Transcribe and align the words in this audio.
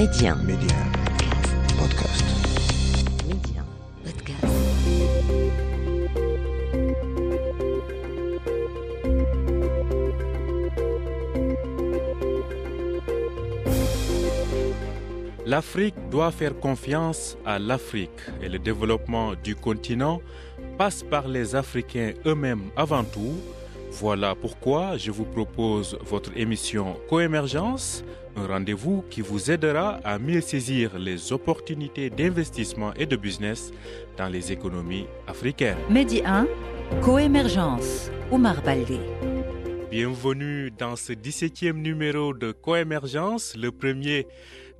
Média. 0.00 0.34
Média. 0.34 0.76
Podcast. 1.78 2.24
Média. 3.28 3.62
Podcast. 4.02 4.46
L'Afrique 15.44 15.94
doit 16.10 16.30
faire 16.30 16.58
confiance 16.58 17.36
à 17.44 17.58
l'Afrique 17.58 18.08
et 18.40 18.48
le 18.48 18.58
développement 18.58 19.34
du 19.44 19.54
continent 19.54 20.22
passe 20.78 21.02
par 21.02 21.28
les 21.28 21.54
Africains 21.54 22.12
eux-mêmes 22.24 22.70
avant 22.74 23.04
tout. 23.04 23.36
Voilà 24.00 24.34
pourquoi 24.34 24.96
je 24.96 25.10
vous 25.10 25.26
propose 25.26 25.98
votre 26.00 26.34
émission 26.34 26.98
Coémergence, 27.06 28.02
un 28.34 28.46
rendez-vous 28.46 29.04
qui 29.10 29.20
vous 29.20 29.50
aidera 29.50 30.00
à 30.04 30.18
mieux 30.18 30.40
saisir 30.40 30.98
les 30.98 31.34
opportunités 31.34 32.08
d'investissement 32.08 32.94
et 32.94 33.04
de 33.04 33.16
business 33.16 33.72
dans 34.16 34.28
les 34.28 34.52
économies 34.52 35.04
africaines. 35.26 35.76
Medi 35.90 36.22
1, 36.24 36.46
Coémergence, 37.02 38.10
Omar 38.32 38.62
Baldé. 38.62 39.00
Bienvenue 39.90 40.70
dans 40.70 40.96
ce 40.96 41.12
17e 41.12 41.74
numéro 41.74 42.32
de 42.32 42.52
Coémergence, 42.52 43.54
le 43.54 43.70
premier 43.70 44.26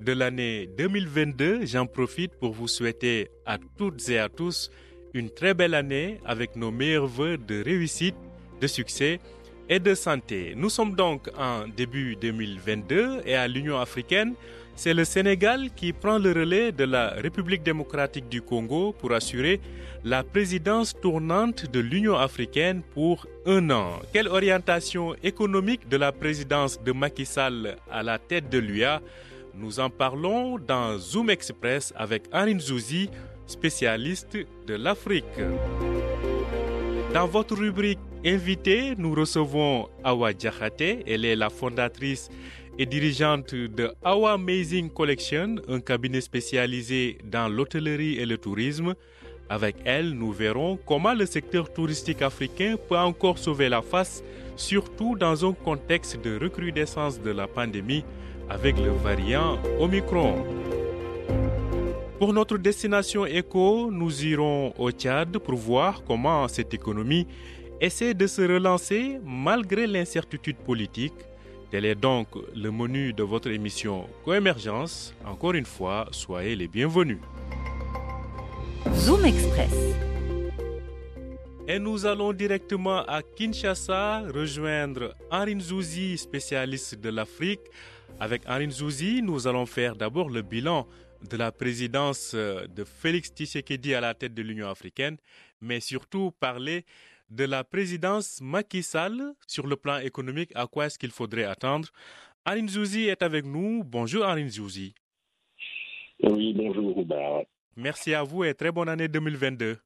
de 0.00 0.12
l'année 0.12 0.66
2022. 0.78 1.66
J'en 1.66 1.84
profite 1.84 2.36
pour 2.36 2.54
vous 2.54 2.68
souhaiter 2.68 3.28
à 3.44 3.58
toutes 3.76 4.08
et 4.08 4.18
à 4.18 4.30
tous 4.30 4.70
une 5.12 5.28
très 5.28 5.52
belle 5.52 5.74
année 5.74 6.20
avec 6.24 6.56
nos 6.56 6.70
meilleurs 6.70 7.06
voeux 7.06 7.36
de 7.36 7.62
réussite, 7.62 8.14
de 8.60 8.66
succès 8.66 9.20
et 9.68 9.78
de 9.78 9.94
santé. 9.94 10.54
Nous 10.56 10.68
sommes 10.68 10.94
donc 10.94 11.28
en 11.38 11.66
début 11.68 12.16
2022 12.20 13.20
et 13.24 13.36
à 13.36 13.46
l'Union 13.46 13.78
africaine, 13.78 14.34
c'est 14.74 14.94
le 14.94 15.04
Sénégal 15.04 15.70
qui 15.76 15.92
prend 15.92 16.18
le 16.18 16.32
relais 16.32 16.72
de 16.72 16.84
la 16.84 17.10
République 17.10 17.62
démocratique 17.62 18.28
du 18.28 18.42
Congo 18.42 18.92
pour 18.98 19.12
assurer 19.12 19.60
la 20.04 20.24
présidence 20.24 20.94
tournante 20.98 21.70
de 21.70 21.80
l'Union 21.80 22.16
africaine 22.16 22.82
pour 22.94 23.26
un 23.46 23.70
an. 23.70 24.00
Quelle 24.12 24.26
orientation 24.28 25.14
économique 25.22 25.88
de 25.88 25.96
la 25.98 26.10
présidence 26.12 26.82
de 26.82 26.92
Macky 26.92 27.26
Sall 27.26 27.76
à 27.90 28.02
la 28.02 28.18
tête 28.18 28.48
de 28.48 28.58
l'UA 28.58 29.02
Nous 29.54 29.78
en 29.80 29.90
parlons 29.90 30.58
dans 30.58 30.96
Zoom 30.98 31.28
Express 31.30 31.92
avec 31.94 32.22
Arine 32.32 32.60
Zouzi, 32.60 33.10
spécialiste 33.46 34.38
de 34.66 34.74
l'Afrique. 34.74 35.24
Dans 37.12 37.26
votre 37.26 37.54
rubrique 37.56 37.98
Invité, 38.24 38.94
nous 38.98 39.14
recevons 39.14 39.88
Awa 40.04 40.34
Diakhaté. 40.34 41.02
Elle 41.06 41.24
est 41.24 41.36
la 41.36 41.48
fondatrice 41.48 42.28
et 42.78 42.84
dirigeante 42.84 43.54
de 43.54 43.92
Awa 44.04 44.32
Amazing 44.32 44.90
Collection, 44.90 45.56
un 45.68 45.80
cabinet 45.80 46.20
spécialisé 46.20 47.16
dans 47.24 47.48
l'hôtellerie 47.48 48.18
et 48.18 48.26
le 48.26 48.36
tourisme. 48.36 48.94
Avec 49.48 49.76
elle, 49.86 50.10
nous 50.10 50.32
verrons 50.32 50.78
comment 50.84 51.14
le 51.14 51.24
secteur 51.24 51.72
touristique 51.72 52.20
africain 52.20 52.76
peut 52.90 52.98
encore 52.98 53.38
sauver 53.38 53.70
la 53.70 53.80
face, 53.80 54.22
surtout 54.54 55.16
dans 55.16 55.48
un 55.48 55.54
contexte 55.54 56.20
de 56.22 56.38
recrudescence 56.38 57.22
de 57.22 57.30
la 57.30 57.46
pandémie 57.46 58.04
avec 58.50 58.76
le 58.76 58.90
variant 58.90 59.58
Omicron. 59.78 60.44
Pour 62.18 62.34
notre 62.34 62.58
destination 62.58 63.24
éco, 63.24 63.90
nous 63.90 64.26
irons 64.26 64.74
au 64.76 64.90
Tchad 64.90 65.38
pour 65.38 65.54
voir 65.54 66.04
comment 66.04 66.46
cette 66.48 66.74
économie 66.74 67.26
essaie 67.80 68.12
de 68.14 68.26
se 68.26 68.42
relancer 68.42 69.18
malgré 69.24 69.86
l'incertitude 69.86 70.56
politique. 70.56 71.14
Tel 71.70 71.84
est 71.84 71.94
donc 71.94 72.28
le 72.54 72.70
menu 72.70 73.12
de 73.12 73.22
votre 73.22 73.48
émission 73.48 74.06
Coémergence. 74.24 75.14
Encore 75.24 75.54
une 75.54 75.64
fois, 75.64 76.06
soyez 76.10 76.56
les 76.56 76.68
bienvenus. 76.68 77.18
Zoom 78.94 79.24
Express. 79.24 79.72
Et 81.68 81.78
nous 81.78 82.04
allons 82.04 82.32
directement 82.32 83.04
à 83.06 83.22
Kinshasa 83.22 84.24
rejoindre 84.34 85.14
Arin 85.30 85.60
Zouzi, 85.60 86.18
spécialiste 86.18 86.96
de 86.96 87.08
l'Afrique. 87.08 87.60
Avec 88.18 88.42
Arin 88.46 88.70
Zouzi, 88.70 89.22
nous 89.22 89.46
allons 89.46 89.66
faire 89.66 89.94
d'abord 89.94 90.28
le 90.28 90.42
bilan 90.42 90.86
de 91.30 91.36
la 91.36 91.52
présidence 91.52 92.34
de 92.34 92.84
Félix 92.84 93.30
Tshisekedi 93.30 93.94
à 93.94 94.00
la 94.00 94.14
tête 94.14 94.34
de 94.34 94.42
l'Union 94.42 94.68
africaine, 94.68 95.16
mais 95.60 95.80
surtout 95.80 96.32
parler 96.40 96.84
de 97.30 97.44
la 97.44 97.64
présidence 97.64 98.40
Macky 98.42 98.82
Sall 98.82 99.32
sur 99.46 99.66
le 99.66 99.76
plan 99.76 99.98
économique, 99.98 100.50
à 100.54 100.66
quoi 100.66 100.86
est-ce 100.86 100.98
qu'il 100.98 101.10
faudrait 101.10 101.44
attendre? 101.44 101.88
Arin 102.44 102.66
Zouzi 102.66 103.04
est 103.08 103.22
avec 103.22 103.44
nous. 103.44 103.82
Bonjour 103.84 104.24
Arin 104.24 104.48
Zouzi. 104.48 104.94
Oui, 106.22 106.52
bonjour 106.54 106.94
Robert. 106.94 107.44
Merci 107.76 108.14
à 108.14 108.22
vous 108.22 108.44
et 108.44 108.54
très 108.54 108.72
bonne 108.72 108.88
année 108.88 109.08
2022. 109.08 109.78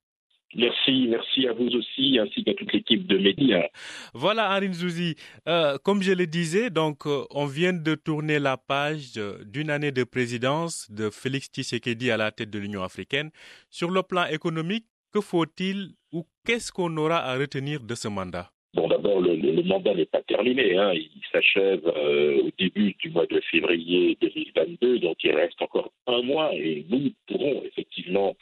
Merci, 0.56 1.08
merci 1.08 1.48
à 1.48 1.52
vous 1.52 1.66
aussi, 1.66 2.16
ainsi 2.18 2.44
qu'à 2.44 2.54
toute 2.54 2.72
l'équipe 2.72 3.06
de 3.08 3.18
médias. 3.18 3.66
Voilà, 4.14 4.50
Arin 4.50 4.72
Zouzi. 4.72 5.16
Euh, 5.48 5.78
comme 5.78 6.00
je 6.00 6.12
le 6.12 6.26
disais, 6.28 6.70
donc, 6.70 7.06
euh, 7.06 7.24
on 7.30 7.46
vient 7.46 7.72
de 7.72 7.94
tourner 7.96 8.38
la 8.38 8.56
page 8.56 9.14
d'une 9.46 9.68
année 9.70 9.90
de 9.90 10.04
présidence 10.04 10.88
de 10.92 11.10
Félix 11.10 11.48
Tshisekedi 11.48 12.10
à 12.12 12.16
la 12.16 12.30
tête 12.30 12.50
de 12.50 12.58
l'Union 12.60 12.84
africaine. 12.84 13.30
Sur 13.68 13.90
le 13.90 14.02
plan 14.04 14.26
économique, 14.26 14.86
que 15.12 15.20
faut-il 15.20 15.94
ou 16.14 16.24
qu'est-ce 16.46 16.70
qu'on 16.72 16.96
aura 16.96 17.18
à 17.18 17.36
retenir 17.36 17.80
de 17.80 17.94
ce 17.94 18.08
mandat? 18.08 18.50
Bon, 18.74 18.88
d'abord, 18.88 19.20
le, 19.20 19.62
mandat 19.64 19.94
n'est 19.94 20.06
pas 20.06 20.22
terminé. 20.22 20.76
Hein. 20.76 20.92
Il 20.94 21.22
s'achève 21.32 21.82
euh, 21.86 22.42
au 22.44 22.50
début 22.58 22.94
du 23.00 23.10
mois 23.10 23.26
de 23.26 23.40
février 23.50 24.16
2022, 24.20 25.00
donc 25.00 25.16
il 25.24 25.32
reste 25.32 25.60
encore 25.60 25.90
un 26.06 26.22
mois 26.22 26.50
et 26.54 26.84
nous 26.88 27.10
pourrons 27.26 27.62
effectivement 27.64 28.34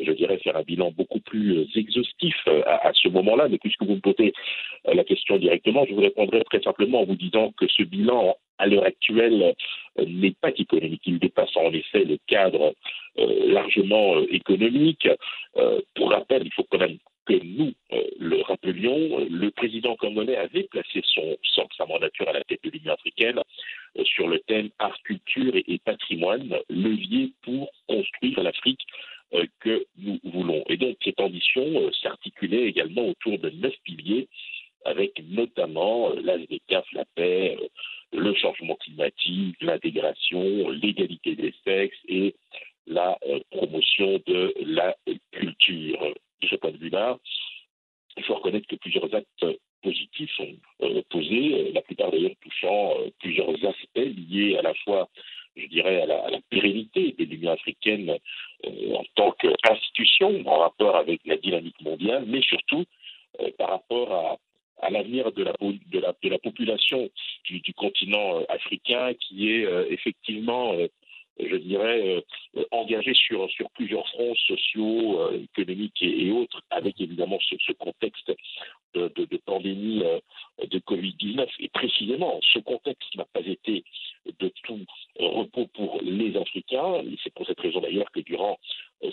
je 0.00 0.10
dirais, 0.12 0.38
faire 0.38 0.56
un 0.56 0.62
bilan 0.62 0.90
beaucoup 0.90 1.20
plus 1.20 1.68
exhaustif 1.76 2.34
à, 2.64 2.88
à 2.88 2.92
ce 2.94 3.08
moment-là. 3.08 3.48
Mais 3.48 3.58
puisque 3.58 3.82
vous 3.82 3.96
me 3.96 4.00
posez 4.00 4.32
la 4.86 5.04
question 5.04 5.36
directement, 5.36 5.84
je 5.86 5.92
vous 5.94 6.00
répondrai 6.00 6.42
très 6.44 6.62
simplement 6.62 7.02
en 7.02 7.04
vous 7.04 7.16
disant 7.16 7.52
que 7.58 7.66
ce 7.68 7.82
bilan, 7.82 8.34
à 8.56 8.66
l'heure 8.66 8.84
actuelle, 8.86 9.54
n'est 9.98 10.34
pas 10.40 10.50
économique. 10.56 11.02
Il 11.04 11.18
dépasse 11.18 11.54
en 11.56 11.72
effet 11.72 12.04
le 12.04 12.18
cadre 12.26 12.74
euh, 13.18 13.52
largement 13.52 14.16
euh, 14.16 14.26
économique. 14.30 15.08
Euh, 15.56 15.80
pour 15.94 16.10
rappel, 16.10 16.42
il 16.46 16.52
faut 16.54 16.66
quand 16.70 16.78
même 16.78 16.98
que 17.26 17.34
nous 17.44 17.72
le 18.18 18.42
rappelions, 18.42 19.26
le 19.30 19.50
président 19.50 19.96
congolais 19.96 20.36
avait 20.36 20.64
placé 20.64 21.00
son, 21.04 21.36
son, 21.42 21.68
sa 21.76 21.86
mandature 21.86 22.28
à 22.28 22.32
la 22.32 22.44
tête 22.44 22.60
de 22.64 22.70
l'Union 22.70 22.94
africaine 22.94 23.40
sur 24.04 24.28
le 24.28 24.38
thème 24.40 24.70
art, 24.78 24.96
culture 25.04 25.52
et, 25.54 25.78
patrimoine, 25.84 26.56
levier 26.68 27.32
pour 27.42 27.70
construire 27.86 28.42
l'Afrique 28.42 28.80
que 29.60 29.86
nous 29.98 30.18
voulons. 30.24 30.62
Et 30.68 30.76
donc 30.76 30.96
cette 31.02 31.20
ambition 31.20 31.62
euh, 31.62 31.90
s'articulait 32.02 32.64
également 32.64 33.08
autour 33.08 33.38
de 33.38 33.50
neuf 33.50 33.74
piliers, 33.84 34.28
avec 34.84 35.22
notamment 35.28 36.10
euh, 36.10 36.20
l'ASDCAF, 36.22 36.84
la 36.92 37.04
paix, 37.14 37.56
euh, 37.60 37.68
le 38.12 38.34
changement 38.34 38.74
climatique, 38.76 39.56
l'intégration, 39.60 40.70
l'égalité 40.70 41.34
des 41.34 41.54
sexes 41.64 41.96
et 42.08 42.34
la 42.86 43.16
promotion 43.50 44.20
de 44.26 44.52
la 44.66 44.94
culture. 45.30 46.14
De 46.42 46.48
ce 46.48 46.56
point 46.56 46.72
de 46.72 46.76
vue-là, 46.76 47.18
il 48.16 48.24
faut 48.24 48.34
reconnaître 48.34 48.66
que 48.66 48.76
plusieurs 48.76 49.14
actes 49.14 49.46
positifs 49.82 50.30
sont 50.36 50.54
posés, 51.10 51.72
la 51.72 51.82
plupart 51.82 52.10
d'ailleurs 52.10 52.36
touchant 52.40 52.94
plusieurs 53.20 53.50
aspects 53.64 53.96
liés 53.96 54.56
à 54.58 54.62
la 54.62 54.74
fois 54.74 55.08
je 55.56 55.66
dirais, 55.66 56.02
à 56.02 56.06
la, 56.06 56.40
pérennité 56.50 57.14
de 57.18 57.24
l'Union 57.24 57.52
africaine 57.52 58.16
euh, 58.64 58.94
en 58.94 59.04
tant 59.14 59.32
qu'institution 59.32 60.42
en 60.46 60.58
rapport 60.58 60.96
avec 60.96 61.20
la 61.24 61.36
dynamique 61.36 61.80
mondiale, 61.80 62.24
mais 62.26 62.42
surtout 62.42 62.84
euh, 63.40 63.50
par 63.58 63.70
rapport 63.70 64.12
à, 64.12 64.38
l'avenir 64.90 65.30
de 65.32 65.44
la, 65.44 66.38
population 66.38 67.08
du, 67.44 67.74
continent 67.74 68.40
euh, 68.40 68.44
africain 68.48 69.12
qui 69.14 69.50
est 69.50 69.64
effectivement 69.90 70.74
je 71.38 71.56
dirais, 71.56 72.22
euh, 72.56 72.64
engagé 72.70 73.14
sur, 73.14 73.50
sur 73.50 73.70
plusieurs 73.70 74.06
fronts 74.08 74.34
sociaux, 74.46 75.20
euh, 75.20 75.42
économiques 75.42 76.02
et, 76.02 76.30
autres, 76.30 76.62
avec 76.70 77.00
évidemment 77.00 77.38
ce, 77.40 77.72
contexte 77.72 78.32
de, 78.94 79.36
pandémie 79.44 80.02
euh, 80.04 80.20
de 80.66 80.78
Covid-19. 80.80 81.48
Et 81.60 81.68
précisément, 81.68 82.38
ce 82.52 82.58
contexte 82.58 83.14
n'a 83.16 83.24
pas 83.24 83.40
été 83.40 83.84
de 84.38 84.52
tout 84.62 84.80
repos 85.18 85.66
pour 85.74 86.00
les 86.02 86.36
Africains. 86.36 87.02
Et 87.02 87.16
c'est 87.22 87.32
pour 87.34 87.46
cette 87.46 87.60
raison 87.60 87.80
d'ailleurs 87.80 88.10
que 88.12 88.20
durant 88.20 88.58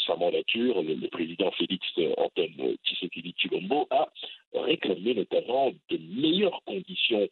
sa 0.06 0.16
mandature, 0.16 0.84
le, 0.84 0.94
le 0.96 1.08
président 1.08 1.52
Félix 1.52 1.88
Antoine 2.18 2.76
Tshisekedi 2.84 3.34
Chilombo 3.38 3.88
a 3.90 4.08
réclamé 4.54 5.16
notamment 5.16 5.72
de 5.90 5.98
meilleures 5.98 6.62
conditions 6.66 7.28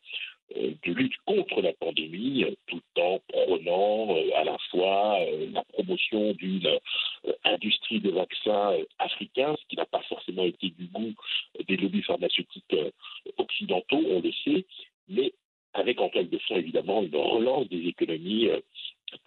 de 0.55 0.93
lutte 0.93 1.17
contre 1.25 1.61
la 1.61 1.73
pandémie, 1.73 2.45
tout 2.67 2.81
en 2.97 3.19
prônant 3.27 4.15
à 4.35 4.43
la 4.43 4.57
fois 4.71 5.19
la 5.53 5.63
promotion 5.73 6.33
d'une 6.33 6.79
industrie 7.43 7.99
de 7.99 8.11
vaccins 8.11 8.73
africains, 8.99 9.55
ce 9.59 9.65
qui 9.67 9.75
n'a 9.75 9.85
pas 9.85 10.01
forcément 10.07 10.43
été 10.43 10.69
du 10.69 10.85
goût 10.85 11.13
des 11.67 11.77
lobbies 11.77 12.03
pharmaceutiques 12.03 12.75
occidentaux, 13.37 14.01
on 14.09 14.21
le 14.21 14.31
sait, 14.43 14.65
mais 15.09 15.33
avec 15.73 15.99
en 15.99 16.09
toile 16.09 16.29
de 16.29 16.37
fond 16.39 16.55
évidemment 16.55 17.03
une 17.03 17.15
relance 17.15 17.67
des 17.69 17.87
économies. 17.87 18.49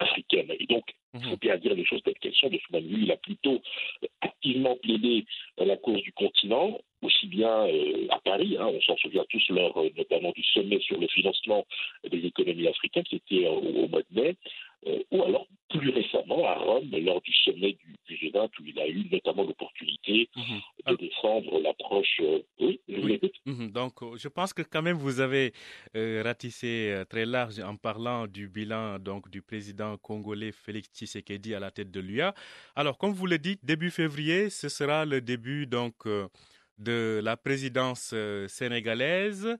Africaine. 0.01 0.51
Et 0.59 0.65
donc, 0.65 0.83
il 1.13 1.23
faut 1.23 1.37
bien 1.37 1.57
dire 1.57 1.73
les 1.73 1.85
choses 1.85 2.01
telles 2.03 2.17
qu'elles 2.19 2.35
sont. 2.35 2.49
De 2.49 2.57
ce 2.57 2.67
point 2.69 2.81
de 2.81 2.87
vue, 2.87 3.03
il 3.03 3.11
a 3.11 3.17
plutôt 3.17 3.61
activement 4.21 4.75
plaidé 4.77 5.25
la 5.57 5.77
cause 5.77 6.01
du 6.01 6.13
continent, 6.13 6.79
aussi 7.01 7.27
bien 7.27 7.67
euh, 7.67 8.07
à 8.09 8.19
Paris, 8.19 8.57
hein, 8.59 8.67
on 8.67 8.81
s'en 8.81 8.95
souvient 8.97 9.25
tous 9.29 9.49
lors 9.49 9.77
euh, 9.77 9.89
notamment 9.97 10.31
du 10.31 10.43
sommet 10.43 10.79
sur 10.79 10.99
le 10.99 11.07
financement 11.07 11.65
des 12.09 12.25
économies 12.25 12.67
africaines, 12.67 13.03
c'était 13.09 13.45
euh, 13.45 13.51
au, 13.51 13.87
mois 13.87 14.01
de 14.01 14.21
mai, 14.21 14.35
ou 15.11 15.23
alors 15.23 15.47
plus 15.69 15.89
récemment 15.89 16.45
à 16.45 16.55
Rome, 16.55 16.89
lors 16.91 17.21
du 17.21 17.31
sommet 17.45 17.77
du, 18.07 18.15
G20, 18.15 18.49
où 18.59 18.65
il 18.65 18.77
a 18.79 18.87
eu 18.87 19.07
notamment 19.09 19.43
l'opportunité 19.43 20.29
mhm. 20.35 20.59
de 20.87 20.95
défendre 20.95 21.61
l'approche. 21.61 22.21
oui, 22.59 22.81
je 22.89 22.99
vous 22.99 23.07
mhm. 23.45 23.71
Donc, 23.71 23.93
je 24.17 24.27
pense 24.27 24.53
que 24.53 24.63
quand 24.63 24.81
même 24.81 24.97
vous 24.97 25.21
avez 25.21 25.53
ratissé 25.93 27.03
très 27.09 27.25
large 27.25 27.59
en 27.59 27.77
parlant 27.77 28.27
du 28.27 28.49
bilan 28.49 28.99
donc 28.99 29.29
du 29.29 29.41
président 29.41 29.97
congolais 29.97 30.51
Félix 30.51 30.89
Tshisekedi 30.89 31.55
à 31.55 31.59
la 31.59 31.71
tête 31.71 31.91
de 31.91 31.99
l'UA. 32.01 32.33
Alors, 32.75 32.97
comme 32.97 33.13
vous 33.13 33.27
le 33.27 33.37
dites, 33.37 33.63
début 33.63 33.91
février, 33.91 34.49
ce 34.49 34.67
sera 34.67 35.05
le 35.05 35.21
début 35.21 35.67
donc 35.67 36.05
de 36.81 37.21
la 37.23 37.37
présidence 37.37 38.11
euh, 38.13 38.47
sénégalaise. 38.47 39.57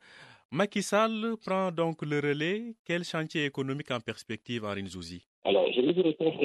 Macky 0.54 0.82
Sall 0.82 1.38
prend 1.46 1.72
donc 1.72 2.02
le 2.02 2.20
relais. 2.20 2.74
Quel 2.86 3.06
chantier 3.06 3.46
économique 3.46 3.90
en 3.90 4.02
perspective, 4.02 4.66
Arin 4.66 4.86
Zouzi 4.86 5.26
Alors, 5.46 5.72
je 5.72 5.80
vais 5.80 5.94
vous 5.94 6.04
répondre 6.04 6.44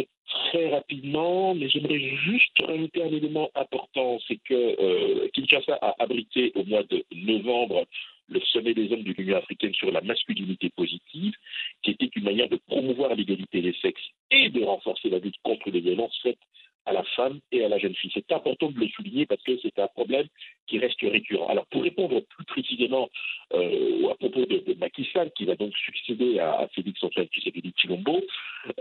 très 0.49 0.69
rapidement, 0.69 1.57
mais 1.57 1.69
j'aimerais 1.69 1.99
juste 1.99 2.57
rajouter 2.65 3.03
un 3.03 3.09
élément 3.09 3.51
important, 3.57 4.19
c'est 4.29 4.39
que 4.45 4.55
euh, 4.55 5.29
Kinshasa 5.35 5.77
a 5.83 5.97
abrité 5.99 6.53
au 6.55 6.63
mois 6.63 6.85
de 6.85 7.05
novembre 7.17 7.85
le 8.29 8.41
sommet 8.53 8.75
des 8.75 8.93
hommes 8.93 9.03
de 9.03 9.13
l'Union 9.13 9.39
africaine 9.39 9.75
sur 9.75 9.91
la 9.91 10.01
masculinité 10.03 10.71
positive, 10.71 11.35
qui 11.83 11.91
était 11.91 12.11
une 12.15 12.25
manière 12.25 12.49
de 12.49 12.61
promouvoir 12.65 13.13
l'égalité 13.17 13.61
des 13.61 13.75
sexes 13.83 14.09
et 14.31 14.51
de 14.51 14.63
renforcer 14.63 15.11
la 15.11 15.19
lutte 15.19 15.37
contre 15.43 15.69
les 15.71 15.81
violences 15.81 16.17
faites 16.23 16.39
à 16.87 16.93
la 16.93 17.03
femme 17.17 17.41
et 17.53 17.65
à 17.65 17.69
la 17.69 17.79
jeune 17.79 17.95
fille. 17.95 18.11
C'est 18.15 18.33
important 18.33 18.71
de 18.71 18.79
le 18.79 18.89
souligner 18.89 19.27
parce 19.27 19.43
que 19.43 19.59
c'est 19.61 19.79
un 19.79 19.89
problème 19.89 20.27
qui 20.67 20.79
reste 20.79 21.01
récurrent. 21.01 21.49
Alors 21.49 21.67
pour 21.67 21.83
répondre 21.83 22.21
plus 22.21 22.45
précisément 22.45 23.09
euh, 23.53 24.09
à 24.11 24.15
propos 24.15 24.47
de, 24.47 24.59
de 24.67 24.75
Macky 24.75 25.09
Sall, 25.13 25.31
qui 25.37 25.45
va 25.45 25.57
donc 25.57 25.77
succéder 25.77 26.39
à, 26.39 26.69
Félix 26.75 27.03
Antoine 27.03 27.27
Tshisekedi 27.27 27.73
Chilombo, 27.77 28.23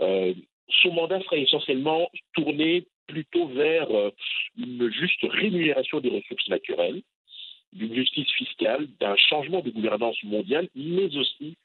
euh, 0.00 0.32
son 0.82 0.92
mandat 0.92 1.20
sera 1.20 1.36
essentiellement 1.36 2.08
tourné 2.34 2.86
plutôt 3.06 3.48
vers 3.48 3.90
euh, 3.90 4.10
une 4.56 4.90
juste 4.90 5.20
rémunération 5.22 6.00
des 6.00 6.10
ressources 6.10 6.48
naturelles, 6.48 7.02
d'une 7.72 7.94
justice 7.94 8.30
fiscale, 8.32 8.86
d'un 9.00 9.16
changement 9.16 9.60
de 9.60 9.70
gouvernance 9.70 10.22
mondiale, 10.22 10.68
mais 10.74 11.14
aussi 11.16 11.56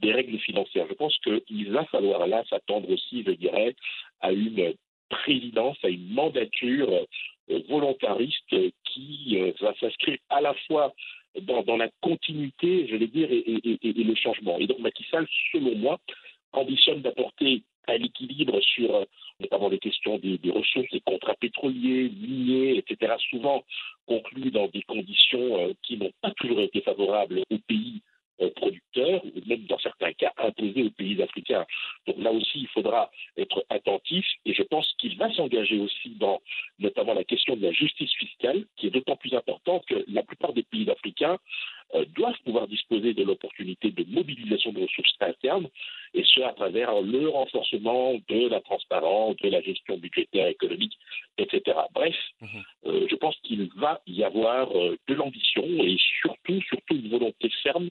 des 0.00 0.12
règles 0.12 0.38
financières. 0.38 0.86
Je 0.88 0.94
pense 0.94 1.16
qu'il 1.18 1.70
va 1.70 1.84
falloir 1.86 2.26
là 2.26 2.44
s'attendre 2.48 2.88
aussi, 2.90 3.24
je 3.26 3.32
dirais, 3.32 3.74
à 4.20 4.32
une 4.32 4.74
présidence, 5.08 5.76
à 5.82 5.88
une 5.88 6.12
mandature 6.12 6.90
euh, 7.50 7.60
volontariste 7.68 8.54
qui 8.84 9.38
euh, 9.38 9.52
va 9.60 9.74
s'inscrire 9.80 10.18
à 10.28 10.40
la 10.40 10.54
fois 10.66 10.94
dans, 11.42 11.76
la 11.76 11.88
continuité, 12.00 12.88
je 12.88 12.96
vais 12.96 13.06
dire, 13.06 13.28
et, 13.30 13.82
le 13.82 14.14
changement. 14.14 14.58
Et 14.58 14.66
donc 14.66 14.80
Macky 14.80 15.04
Sall, 15.10 15.26
selon 15.52 15.76
moi, 15.76 15.98
ambitionne 16.52 17.02
d'apporter 17.02 17.62
un 17.86 17.94
équilibre 17.94 18.60
sur 18.60 18.94
euh, 18.94 19.04
notamment 19.40 19.68
les 19.68 19.78
questions 19.78 20.18
des, 20.18 20.38
des, 20.38 20.50
ressources, 20.50 20.90
des 20.90 21.00
contrats 21.00 21.34
pétroliers, 21.34 22.10
miniers, 22.10 22.78
etc., 22.78 23.14
souvent 23.30 23.64
conclus 24.06 24.50
dans 24.50 24.68
des 24.68 24.82
conditions 24.82 25.74
qui 25.82 25.96
n'ont 25.96 26.12
pas 26.20 26.32
toujours 26.32 26.60
été 26.60 26.80
favorables 26.80 27.42
au 27.50 27.58
pays 27.68 28.02
euh, 28.02 28.17
producteurs, 28.56 29.24
ou 29.24 29.40
même 29.46 29.64
dans 29.66 29.78
certains 29.78 30.12
cas 30.12 30.32
imposés 30.38 30.84
aux 30.84 30.90
pays 30.90 31.20
africains. 31.22 31.66
Donc 32.06 32.16
là 32.18 32.32
aussi, 32.32 32.60
il 32.60 32.68
faudra 32.68 33.10
être 33.36 33.64
attentif 33.70 34.24
et 34.44 34.54
je 34.54 34.62
pense 34.62 34.92
qu'il 34.98 35.16
va 35.16 35.32
s'engager 35.32 35.78
aussi 35.78 36.10
dans 36.16 36.40
notamment 36.78 37.14
la 37.14 37.24
question 37.24 37.56
de 37.56 37.62
la 37.62 37.72
justice 37.72 38.12
fiscale, 38.14 38.64
qui 38.76 38.86
est 38.86 38.90
d'autant 38.90 39.16
plus 39.16 39.34
importante 39.34 39.84
que 39.86 40.04
la 40.08 40.22
plupart 40.22 40.52
des 40.52 40.62
pays 40.62 40.88
africains 40.90 41.38
euh, 41.94 42.04
doivent 42.14 42.38
pouvoir 42.44 42.68
disposer 42.68 43.14
de 43.14 43.24
l'opportunité 43.24 43.90
de 43.90 44.04
mobilisation 44.12 44.72
de 44.72 44.82
ressources 44.82 45.14
internes, 45.20 45.68
et 46.14 46.22
ce 46.24 46.40
à 46.40 46.52
travers 46.52 47.00
le 47.00 47.28
renforcement 47.28 48.14
de 48.28 48.48
la 48.48 48.60
transparence, 48.60 49.36
de 49.36 49.48
la 49.48 49.60
gestion 49.62 49.96
budgétaire 49.96 50.48
économique, 50.48 50.96
etc. 51.38 51.78
Bref, 51.94 52.16
mhm. 52.40 52.48
euh, 52.86 53.06
je 53.10 53.16
pense 53.16 53.36
qu'il 53.42 53.68
va 53.76 54.00
y 54.06 54.22
avoir 54.22 54.68
de 54.70 55.14
l'ambition 55.14 55.64
et 55.64 55.96
surtout, 56.20 56.60
surtout 56.62 56.94
une 56.94 57.08
volonté 57.08 57.50
ferme 57.62 57.88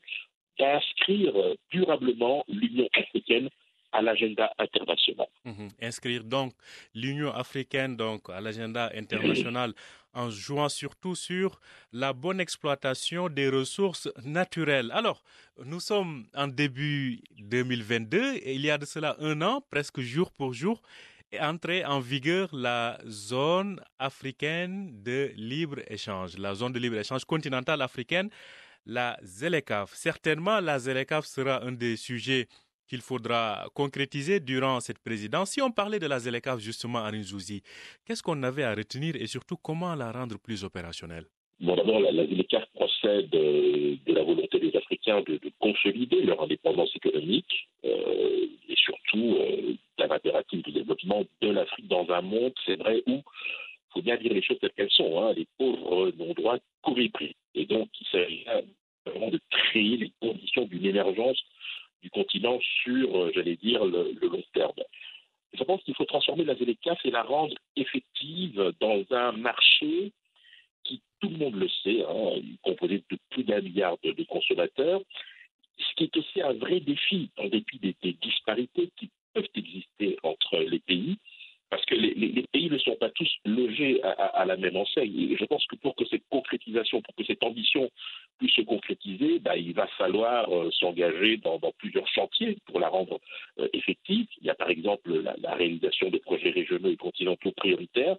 inscrire 0.60 1.34
durablement 1.72 2.44
l'Union 2.48 2.88
africaine 2.94 3.50
à 3.92 4.02
l'agenda 4.02 4.52
international. 4.58 5.28
Mhm. 5.46 5.70
Inscrire 5.82 6.24
donc 6.24 6.54
l'Union 6.94 7.32
africaine 7.32 7.96
donc 7.96 8.30
à 8.30 8.42
l'agenda 8.42 8.92
international 8.94 9.74
en 10.14 10.30
jouant 10.30 10.70
surtout 10.70 11.16
sur 11.16 11.60
la 11.94 12.12
bonne 12.14 12.40
exploitation 12.40 13.30
des 13.30 13.50
ressources 13.50 14.10
naturelles. 14.26 14.92
Alors, 14.94 15.24
nous 15.64 15.80
sommes 15.80 16.28
en 16.36 16.48
début 16.48 17.22
2022 17.40 18.36
et 18.36 18.56
il 18.56 18.62
y 18.62 18.72
a 18.72 18.78
de 18.78 18.86
cela 18.86 19.16
un 19.20 19.42
an, 19.42 19.62
presque 19.70 20.00
jour 20.02 20.32
pour 20.32 20.54
jour, 20.54 20.82
est 21.32 21.40
entrée 21.40 21.86
en 21.86 22.00
vigueur 22.00 22.50
la 22.54 22.98
zone 23.08 23.82
africaine 24.00 25.04
de 25.04 25.32
libre-échange, 25.36 26.38
la 26.38 26.56
zone 26.56 26.74
de 26.74 26.80
libre-échange 26.80 27.26
continentale 27.26 27.82
africaine 27.82 28.30
la 28.88 29.18
ZLECAF. 29.24 29.94
Certainement, 29.94 30.60
la 30.62 30.80
ZLECAF 30.80 31.26
sera 31.26 31.64
un 31.64 31.74
des 31.74 31.98
sujets 31.98 32.48
qu'il 32.88 33.02
faudra 33.02 33.68
concrétiser 33.74 34.40
durant 34.40 34.80
cette 34.80 35.00
présidence. 35.00 35.52
Si 35.52 35.62
on 35.62 35.72
parlait 35.72 36.00
de 36.00 36.08
la 36.08 36.20
ZLECAF 36.20 36.60
justement 36.60 37.00
à 37.00 37.10
Rinzouzi, 37.10 37.62
qu'est-ce 38.06 38.24
qu'on 38.24 38.42
avait 38.44 38.64
à 38.64 38.74
retenir 38.74 39.16
et 39.18 39.28
surtout 39.28 39.58
comment 39.58 39.94
la 39.94 40.12
rendre 40.12 40.40
plus 40.40 40.64
opérationnelle? 40.64 41.26
Bon, 41.60 41.76
d'abord, 41.76 42.00
la, 42.00 42.26
ZLECAF 42.26 42.66
procède 42.74 43.30
de, 43.30 43.98
la 44.08 44.24
volonté 44.24 44.60
des 44.60 44.76
Africains 44.78 45.22
de, 45.22 45.40
consolider 45.60 46.22
leur 46.22 46.42
indépendance 46.42 46.96
économique 46.96 47.68
euh, 47.84 48.48
et 48.70 48.76
surtout 48.78 49.36
euh, 49.40 49.74
d'un 49.98 50.12
impératif 50.12 50.64
de 50.64 50.72
développement 50.72 51.26
de 51.42 51.50
l'Afrique 51.50 51.88
dans 51.88 52.08
un 52.10 52.22
monde, 52.22 52.54
c'est 52.66 52.78
vrai, 52.78 53.04
où 53.08 53.22
faut 53.94 54.02
bien 54.02 54.18
dire 54.18 54.34
les 54.34 54.42
choses 54.42 54.60
telles 54.60 54.72
qu'elles 54.72 54.92
sont. 54.92 55.22
Hein, 55.22 55.34
les 55.34 55.48
pauvres 55.58 56.12
n'ont 56.18 56.34
droit 56.34 56.58
qu'au 56.82 56.96
mépris. 56.96 57.36
Et 57.56 57.66
donc, 57.66 57.90
il 58.00 58.08
s'agit 58.08 58.46
vraiment 59.06 59.30
de 59.30 59.40
créer 59.50 59.98
les 59.98 60.12
conditions 60.22 60.66
d'une 60.66 60.86
émergence 60.86 61.42
du 62.02 62.10
continent 62.10 62.60
sur, 62.84 63.18
euh, 63.18 63.32
j'allais 63.34 63.56
dire, 63.56 63.84
le, 63.86 64.14
long 64.22 64.44
terme. 64.54 64.84
Je 65.54 65.64
pense 65.64 65.82
qu'il 65.84 65.96
faut 65.96 66.06
transformer 66.06 66.44
la 66.44 66.56
ZLECAF 66.56 67.00
et 67.06 67.12
la 67.12 67.24
rendre 67.24 67.56
effective 67.76 68.74
dans 68.80 69.04
un 69.12 69.32
marché 69.32 70.12
qui, 70.84 71.02
tout 71.20 71.30
le 71.30 71.38
monde 71.38 71.56
le 71.56 71.70
sait, 71.84 72.04
hein, 72.08 72.42
composé 72.64 73.04
de 73.10 73.18
plus 73.30 73.44
d'un 73.44 73.62
milliard 73.62 73.98
de, 74.04 74.24
consommateurs, 74.24 75.02
ce 75.80 75.96
qui 75.96 76.04
est 76.04 76.18
aussi 76.18 76.42
un 76.42 76.54
vrai 76.54 76.80
défi, 76.80 77.30
en 77.38 77.48
dépit 77.48 77.80
des 77.80 78.14
disparités 78.22 78.90
qui 78.98 79.10
peuvent 79.34 79.50
exister 79.56 80.18
entre 80.24 80.58
les 80.58 80.80
pays 80.80 81.18
parce 81.70 81.84
que 81.86 81.96
les, 81.96 82.46
pays 82.54 82.70
ne 82.70 82.78
sont 82.78 82.96
pas 82.96 83.10
tous 83.10 83.30
logés 83.46 84.02
à, 84.04 84.46
la 84.46 84.56
même 84.56 84.78
enseigne. 84.78 85.32
Et 85.32 85.38
je 85.38 85.46
pense 85.46 85.66
que 85.68 85.76
pour 85.76 85.96
que 85.96 86.06
cette 86.06 86.24
concrétisation, 86.30 87.02
pour 87.02 87.14
que 87.16 87.26
cette 87.26 87.44
ambition 87.44 87.90
puisse 88.38 88.54
se 88.54 88.62
concrétiser, 88.62 89.40
bah, 89.40 89.58
il 89.58 89.74
va 89.74 89.88
falloir 89.98 90.50
euh, 90.50 90.72
s'engager 90.72 91.38
dans, 91.38 91.60
plusieurs 91.78 92.08
chantiers 92.08 92.58
pour 92.66 92.80
la 92.80 92.88
rendre 92.88 93.20
euh, 93.60 93.68
effective. 93.74 94.28
Il 94.40 94.48
y 94.48 94.50
a 94.50 94.56
par 94.56 94.70
exemple 94.70 95.12
la, 95.14 95.56
réalisation 95.56 96.10
de 96.10 96.18
projets 96.20 96.52
régionaux 96.52 96.90
et 96.90 96.98
continentaux 96.98 97.52
prioritaires 97.52 98.16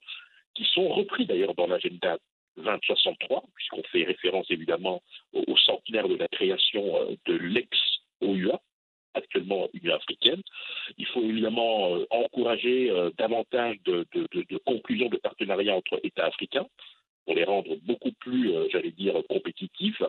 qui 0.55 0.64
sont 0.64 0.88
repris 0.88 1.25
d'ailleurs 1.25 1.55
dans 1.55 1.67
l'agenda 1.67 2.19
2063, 2.57 3.45
puisqu'on 3.55 3.83
fait 3.85 4.05
référence 4.05 4.50
évidemment 4.50 5.02
au, 5.33 5.57
centenaire 5.57 6.09
de 6.09 6.17
la 6.17 6.28
création 6.28 6.97
euh, 6.97 7.14
de 7.26 7.35
l'ex-OUA, 7.35 8.61
actuellement 9.14 9.69
Union 9.73 9.95
africaine. 9.95 10.43
Évidemment 11.28 11.94
euh, 11.94 12.06
encourager 12.11 12.90
euh, 12.90 13.11
davantage 13.18 13.76
de, 13.85 14.06
conclusions 14.64 15.08
de 15.08 15.16
partenariats 15.16 15.75
entre 15.75 16.00
États 16.02 16.26
africains 16.26 16.66
pour 17.25 17.35
les 17.35 17.44
rendre 17.44 17.76
beaucoup 17.85 18.12
plus, 18.20 18.54
euh, 18.54 18.66
j'allais 18.70 18.90
dire, 18.90 19.14
compétitifs. 19.28 20.02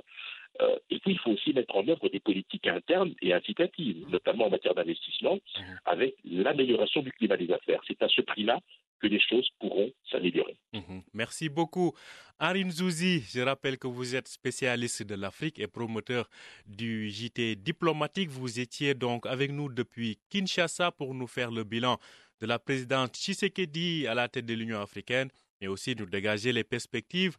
Et 0.89 0.99
puis, 0.99 1.13
il 1.13 1.19
faut 1.19 1.31
aussi 1.31 1.53
mettre 1.53 1.75
en 1.75 1.87
œuvre 1.87 2.09
des 2.09 2.19
politiques 2.19 2.67
internes 2.67 3.13
et 3.21 3.33
incitatives, 3.33 4.07
notamment 4.09 4.47
en 4.47 4.49
matière 4.49 4.75
d'investissement, 4.75 5.35
mmh. 5.35 5.61
avec 5.85 6.15
l'amélioration 6.25 7.01
du 7.01 7.11
climat 7.11 7.37
des 7.37 7.51
affaires. 7.51 7.81
C'est 7.87 8.01
à 8.01 8.09
ce 8.09 8.21
prix-là 8.21 8.59
que 8.99 9.07
les 9.07 9.19
choses 9.19 9.49
pourront 9.59 9.91
s'améliorer. 10.11 10.57
Mhm. 10.73 11.03
Merci 11.13 11.49
beaucoup. 11.49 11.93
Arin 12.37 12.69
Zouzi, 12.69 13.21
je 13.21 13.41
rappelle 13.41 13.77
que 13.77 13.87
vous 13.87 14.15
êtes 14.15 14.27
spécialiste 14.27 15.03
de 15.03 15.15
l'Afrique 15.15 15.59
et 15.59 15.67
promoteur 15.67 16.29
du 16.65 17.09
JT 17.09 17.55
diplomatique. 17.55 18.29
Vous 18.29 18.59
étiez 18.59 18.93
donc 18.93 19.25
avec 19.25 19.51
nous 19.51 19.69
depuis 19.69 20.19
Kinshasa 20.29 20.91
pour 20.91 21.13
nous 21.13 21.27
faire 21.27 21.51
le 21.51 21.63
bilan 21.63 21.97
de 22.41 22.45
la 22.45 22.59
présidente 22.59 23.15
Tshisekedi 23.15 24.07
à 24.07 24.13
la 24.13 24.27
tête 24.27 24.45
de 24.45 24.53
l'Union 24.53 24.81
africaine 24.81 25.29
mais 25.61 25.67
aussi 25.67 25.95
nous 25.95 26.05
dégager 26.05 26.51
les 26.51 26.63
perspectives 26.63 27.35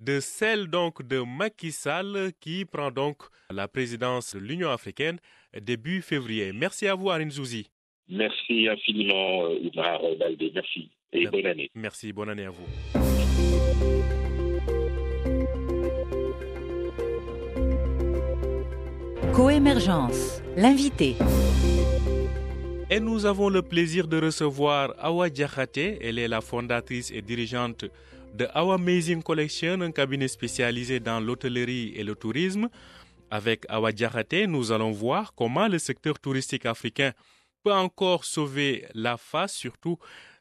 de 0.00 0.20
celle 0.20 0.68
donc 0.68 1.02
de 1.06 1.18
Macky 1.20 1.72
Sall 1.72 2.32
qui 2.40 2.64
prend 2.64 2.90
donc 2.90 3.22
la 3.50 3.68
présidence 3.68 4.34
de 4.34 4.40
l'Union 4.40 4.70
africaine 4.70 5.18
début 5.60 6.02
février. 6.02 6.52
Merci 6.52 6.86
à 6.86 6.94
vous 6.94 7.10
Arin 7.10 7.30
Zouzi. 7.30 7.70
Merci 8.08 8.68
infiniment, 8.68 9.48
Oumar 9.50 10.00
Baldé. 10.18 10.50
Merci 10.54 10.90
et 11.12 11.26
bonne 11.26 11.46
année. 11.46 11.70
Merci, 11.74 12.12
bonne 12.12 12.30
année 12.30 12.46
à 12.46 12.50
vous. 12.50 12.66
Coémergence, 19.32 20.42
l'invité. 20.56 21.16
Et 22.94 23.00
nous 23.00 23.24
avons 23.24 23.48
le 23.48 23.62
plaisir 23.62 24.06
de 24.06 24.20
recevoir 24.20 24.92
Awa 24.98 25.30
Diakhaté. 25.30 25.96
Elle 26.02 26.18
est 26.18 26.28
la 26.28 26.42
fondatrice 26.42 27.10
et 27.10 27.22
dirigeante 27.22 27.86
de 28.34 28.46
Our 28.54 28.74
Amazing 28.74 29.22
Collection, 29.22 29.80
un 29.80 29.92
cabinet 29.92 30.28
spécialisé 30.28 31.00
dans 31.00 31.18
l'hôtellerie 31.18 31.94
et 31.96 32.04
le 32.04 32.14
tourisme. 32.14 32.68
Avec 33.30 33.64
Awa 33.70 33.92
Diakhaté, 33.92 34.46
nous 34.46 34.72
allons 34.72 34.90
voir 34.90 35.32
comment 35.34 35.68
le 35.68 35.78
secteur 35.78 36.18
touristique 36.18 36.66
africain 36.66 37.14
peut 37.64 37.72
encore 37.72 38.26
sauver 38.26 38.84
la 38.92 39.16
face, 39.16 39.54
surtout 39.54 39.96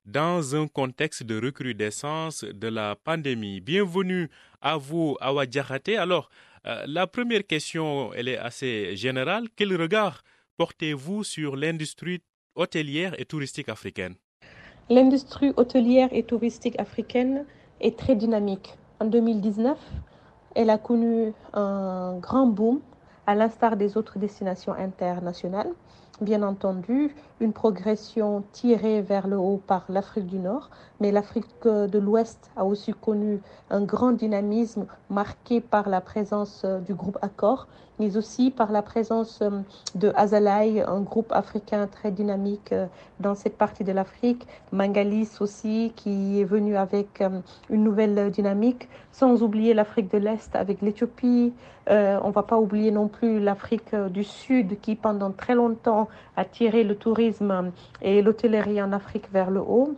dans 0.06 0.54
un 0.54 0.68
contexte 0.68 1.24
de 1.24 1.40
recrudescence 1.40 2.44
de 2.44 2.68
la 2.68 2.98
pandémie. 2.98 3.62
Bienvenue 3.62 4.30
à 4.60 4.76
vous, 4.76 5.16
Awa 5.22 5.46
Diakhaté. 5.46 5.96
Alors, 5.96 6.30
euh, 6.68 6.84
la 6.86 7.08
première 7.08 7.48
question, 7.48 8.14
elle 8.14 8.28
est 8.28 8.38
assez 8.38 8.98
générale. 8.98 9.48
Quel 9.56 9.74
regard 9.74 10.22
portez-vous 10.58 11.24
sur 11.24 11.56
l'industrie 11.56 12.22
hôtelière 12.56 13.14
et 13.20 13.26
touristique 13.26 13.70
africaine 13.70 14.16
L'industrie 14.90 15.54
hôtelière 15.58 16.10
et 16.12 16.24
touristique 16.24 16.80
africaine 16.80 17.46
est 17.80 17.98
très 17.98 18.16
dynamique. 18.16 18.78
En 19.00 19.06
2019, 19.06 19.78
elle 20.56 20.70
a 20.70 20.78
connu 20.78 21.34
un 21.54 22.18
grand 22.20 22.48
boom, 22.48 22.82
à 23.26 23.36
l'instar 23.36 23.78
des 23.78 23.96
autres 23.98 24.20
destinations 24.20 24.74
internationales 24.74 25.72
bien 26.22 26.44
entendu 26.44 27.14
une 27.42 27.54
progression 27.54 28.44
tirée 28.54 29.02
vers 29.02 29.28
le 29.28 29.38
haut 29.38 29.60
par 29.66 29.84
l'Afrique 29.90 30.28
du 30.28 30.40
Nord, 30.40 30.70
mais 31.02 31.12
l'Afrique 31.12 31.48
de 31.66 32.00
l'Ouest 32.00 32.52
a 32.56 32.64
aussi 32.64 32.94
connu 32.94 33.42
un 33.72 33.82
grand 33.82 34.12
dynamisme 34.12 34.86
marqué 35.10 35.60
par 35.60 35.90
la 35.90 36.02
présence 36.02 36.62
euh, 36.66 36.80
du 36.80 36.94
groupe 36.94 37.18
Accor, 37.22 37.68
mais 38.00 38.18
aussi 38.18 38.52
par 38.52 38.72
la 38.72 38.82
présence 38.82 39.40
euh, 39.42 39.62
de 39.96 40.12
Azalai, 40.16 40.82
un 40.82 41.02
groupe 41.02 41.32
africain 41.32 41.88
très 41.88 42.12
dynamique 42.12 42.72
euh, 42.72 42.86
dans 43.20 43.34
cette 43.34 43.58
partie 43.58 43.84
de 43.84 43.92
l'Afrique, 43.92 44.46
Mangalis 44.72 45.30
aussi 45.40 45.94
qui 45.96 46.40
est 46.40 46.44
venu 46.44 46.76
avec 46.76 47.24
une 47.70 47.84
nouvelle 47.84 48.32
dynamique, 48.32 48.90
sans 49.12 49.42
oublier 49.44 49.74
l'Afrique 49.74 50.12
de 50.12 50.18
l'Est 50.18 50.56
avec 50.56 50.82
l'Éthiopie. 50.82 51.54
on 51.88 52.28
ne 52.28 52.32
va 52.34 52.44
pas 52.44 52.58
oublier 52.58 52.90
non 52.90 53.08
plus 53.08 53.40
l'Afrique 53.40 53.94
du 54.10 54.24
Sud 54.24 54.80
qui 54.82 54.96
pendant 54.96 55.32
très 55.32 55.54
longtemps 55.54 56.08
a 56.36 56.46
tiré 56.46 56.84
le 56.84 56.96
tourisme 56.96 57.31
et 58.02 58.22
l'hôtellerie 58.22 58.82
en 58.82 58.92
Afrique 58.92 59.32
vers 59.32 59.52
le 59.52 59.60
haut. 59.60 59.96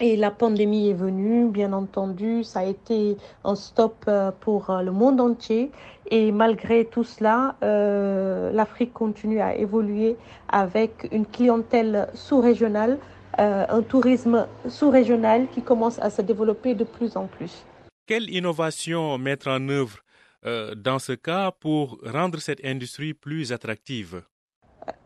Et 0.00 0.16
la 0.16 0.30
pandémie 0.30 0.88
est 0.88 0.94
venue, 0.94 1.48
bien 1.48 1.72
entendu, 1.72 2.44
ça 2.44 2.60
a 2.60 2.64
été 2.64 3.16
un 3.44 3.54
stop 3.54 3.94
euh, 4.08 4.30
pour 4.40 4.70
euh, 4.70 4.82
le 4.82 4.90
monde 4.90 5.20
entier. 5.20 5.70
Et 6.10 6.32
malgré 6.32 6.86
tout 6.86 7.04
cela, 7.04 7.56
euh, 7.62 8.50
l'Afrique 8.52 8.94
continue 8.94 9.40
à 9.40 9.54
évoluer 9.54 10.16
avec 10.48 11.08
une 11.12 11.26
clientèle 11.26 12.08
sous-régionale, 12.14 12.98
un 13.38 13.80
tourisme 13.80 14.46
sous-régional 14.68 15.46
qui 15.54 15.62
commence 15.62 15.98
à 16.00 16.10
se 16.10 16.20
développer 16.20 16.74
de 16.74 16.84
plus 16.84 17.16
en 17.16 17.26
plus. 17.26 17.64
Quelle 18.06 18.28
innovation 18.28 19.16
mettre 19.16 19.48
en 19.48 19.70
œuvre 19.70 20.00
dans 20.76 20.98
ce 20.98 21.12
cas 21.12 21.50
pour 21.50 21.98
rendre 22.04 22.40
cette 22.40 22.62
industrie 22.62 23.14
plus 23.14 23.50
attractive? 23.50 24.22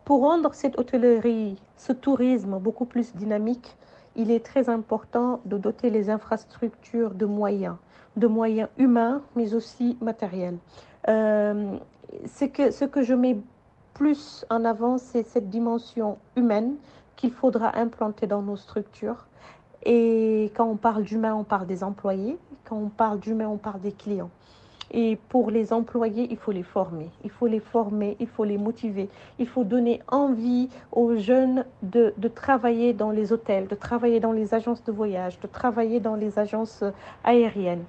Pour 0.06 0.20
rendre 0.20 0.54
cette 0.54 0.78
hôtellerie, 0.78 1.56
ce 1.76 1.92
tourisme 1.92 2.60
beaucoup 2.60 2.84
plus 2.84 3.14
dynamique, 3.16 3.76
il 4.14 4.30
est 4.30 4.44
très 4.44 4.68
important 4.68 5.40
de 5.46 5.58
doter 5.58 5.90
les 5.90 6.10
infrastructures 6.10 7.10
de 7.10 7.26
moyens, 7.26 7.74
de 8.16 8.28
moyens 8.28 8.68
humains, 8.78 9.20
mais 9.34 9.52
aussi 9.52 9.98
matériels. 10.00 10.58
Euh, 11.08 11.76
ce 12.24 12.84
que 12.84 13.02
je 13.02 13.14
mets 13.14 13.36
plus 13.94 14.46
en 14.48 14.64
avant, 14.64 14.96
c'est 14.96 15.24
cette 15.24 15.50
dimension 15.50 16.18
humaine 16.36 16.76
qu'il 17.16 17.32
faudra 17.32 17.76
implanter 17.76 18.28
dans 18.28 18.42
nos 18.42 18.56
structures. 18.56 19.26
Et 19.82 20.52
quand 20.56 20.66
on 20.66 20.76
parle 20.76 21.02
d'humain, 21.02 21.34
on 21.34 21.44
parle 21.44 21.66
des 21.66 21.82
employés. 21.82 22.38
Quand 22.64 22.76
on 22.76 22.90
parle 22.90 23.18
d'humain, 23.18 23.48
on 23.48 23.56
parle 23.56 23.80
des 23.80 23.92
clients. 23.92 24.30
Et 24.92 25.18
pour 25.28 25.50
les 25.50 25.72
employés, 25.72 26.28
il 26.30 26.36
faut 26.36 26.52
les 26.52 26.62
former. 26.62 27.10
Il 27.24 27.30
faut 27.30 27.46
les 27.46 27.60
former, 27.60 28.16
il 28.20 28.28
faut 28.28 28.44
les 28.44 28.58
motiver. 28.58 29.08
Il 29.38 29.46
faut 29.46 29.64
donner 29.64 30.00
envie 30.08 30.68
aux 30.92 31.16
jeunes 31.16 31.64
de, 31.82 32.14
de, 32.16 32.28
travailler 32.28 32.92
dans 32.92 33.10
les 33.10 33.32
hôtels, 33.32 33.66
de 33.66 33.74
travailler 33.74 34.20
dans 34.20 34.32
les 34.32 34.54
agences 34.54 34.84
de 34.84 34.92
voyage, 34.92 35.40
de 35.40 35.46
travailler 35.46 36.00
dans 36.00 36.14
les 36.14 36.38
agences 36.38 36.84
aériennes. 37.24 37.84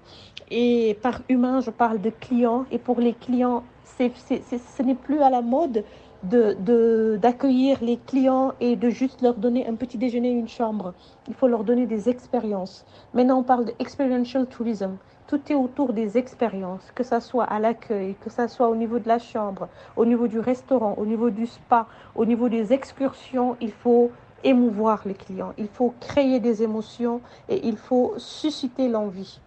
Et 0.50 0.98
par 1.02 1.22
humain, 1.30 1.60
je 1.62 1.70
parle 1.70 2.02
de 2.02 2.10
clients. 2.10 2.66
Et 2.72 2.78
pour 2.78 3.00
les 3.00 3.14
clients, 3.14 3.64
c'est, 3.84 4.12
ce 4.18 4.84
n'est 4.84 4.96
plus 4.96 5.22
à 5.22 5.30
la 5.30 5.42
mode 5.42 5.84
de, 6.24 7.18
d'accueillir 7.22 7.78
les 7.82 7.98
clients 7.98 8.54
et 8.60 8.76
de 8.76 8.90
juste 8.90 9.22
leur 9.22 9.36
donner 9.36 9.68
un 9.68 9.76
petit 9.76 9.98
déjeuner, 9.98 10.32
une 10.32 10.48
chambre. 10.48 10.94
Il 11.28 11.34
faut 11.34 11.48
leur 11.48 11.64
donner 11.64 11.86
des 11.86 12.10
expériences. 12.10 12.86
Maintenant, 13.14 13.40
on 13.40 13.44
parle 13.44 13.66
de 13.66 13.74
experiential 13.80 14.48
tourism. 14.48 14.98
Tout 15.28 15.42
est 15.50 15.56
autour 15.56 15.94
des 15.94 16.18
expériences, 16.18 16.92
que 16.96 17.04
ce 17.04 17.20
soit 17.20 17.44
à 17.44 17.60
l'accueil, 17.60 18.16
que 18.22 18.30
ce 18.30 18.48
soit 18.48 18.70
au 18.70 18.76
niveau 18.76 19.00
de 19.00 19.08
la 19.08 19.20
chambre, 19.20 19.68
au 19.98 20.06
niveau 20.06 20.28
du 20.28 20.40
restaurant, 20.40 20.96
au 20.98 21.06
niveau 21.06 21.30
du 21.30 21.46
spa, 21.46 21.88
au 22.16 22.26
niveau 22.26 22.48
des 22.48 22.72
excursions. 22.72 23.58
Il 23.60 23.72
faut 23.72 24.12
émouvoir 24.44 25.02
les 25.06 25.16
clients, 25.16 25.54
il 25.58 25.68
faut 25.68 25.94
créer 26.00 26.40
des 26.40 26.64
émotions 26.64 27.22
et 27.50 27.68
il 27.68 27.76
faut 27.76 28.14
susciter 28.18 28.88
l'envie, 28.88 29.42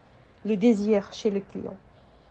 le 0.44 0.56
désir 0.56 1.08
chez 1.12 1.30
le 1.30 1.40
client. 1.40 1.76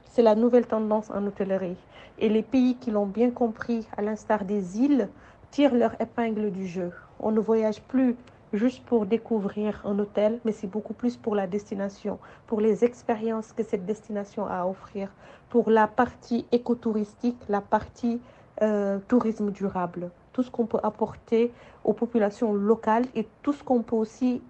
C'est 0.10 0.24
la 0.24 0.36
nouvelle 0.36 0.66
tendance 0.66 1.12
en 1.12 1.26
hôtellerie. 1.28 1.78
Et 2.18 2.30
les 2.30 2.42
pays 2.42 2.76
qui 2.76 2.90
l'ont 2.90 3.06
bien 3.06 3.30
compris, 3.30 3.88
à 3.96 4.02
l'instar 4.02 4.44
des 4.44 4.80
îles, 4.80 5.08
tirent 5.52 5.76
leur 5.76 6.00
épingle 6.02 6.52
du 6.52 6.68
jeu. 6.68 6.92
On 7.20 7.32
ne 7.32 7.40
voyage 7.40 7.82
plus 7.84 8.16
juste 8.52 8.84
pour 8.86 9.06
découvrir 9.06 9.82
un 9.86 10.00
hôtel, 10.00 10.40
mais 10.46 10.52
c'est 10.52 10.68
beaucoup 10.68 10.94
plus 10.94 11.16
pour 11.16 11.36
la 11.36 11.46
destination, 11.46 12.18
pour 12.48 12.60
les 12.60 12.84
expériences 12.84 13.54
que 13.54 13.62
cette 13.62 13.86
destination 13.86 14.48
a 14.48 14.62
à 14.62 14.66
offrir, 14.66 15.12
pour 15.50 15.70
la 15.70 15.88
partie 15.88 16.48
écotouristique, 16.52 17.38
la 17.48 17.62
partie 17.62 18.20
euh, 18.64 18.98
tourisme 19.08 19.52
durable, 19.52 20.10
tout 20.34 20.42
ce 20.42 20.50
qu'on 20.50 20.66
peut 20.66 20.80
apporter 20.82 21.54
aux 21.84 21.94
populations 21.94 22.54
locales 22.54 23.06
et 23.16 23.28
tout 23.44 23.54
ce 23.54 23.64
qu'on 23.64 23.84
peut 23.84 23.96
aussi 23.96 24.42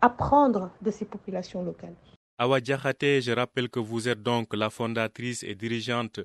apprendre 0.00 0.70
de 0.80 0.90
ces 0.90 1.04
populations 1.04 1.62
locales. 1.62 1.94
Awa 2.42 2.58
je 2.60 3.32
rappelle 3.32 3.68
que 3.68 3.78
vous 3.78 4.08
êtes 4.08 4.20
donc 4.20 4.52
la 4.52 4.68
fondatrice 4.68 5.44
et 5.44 5.54
dirigeante 5.54 6.18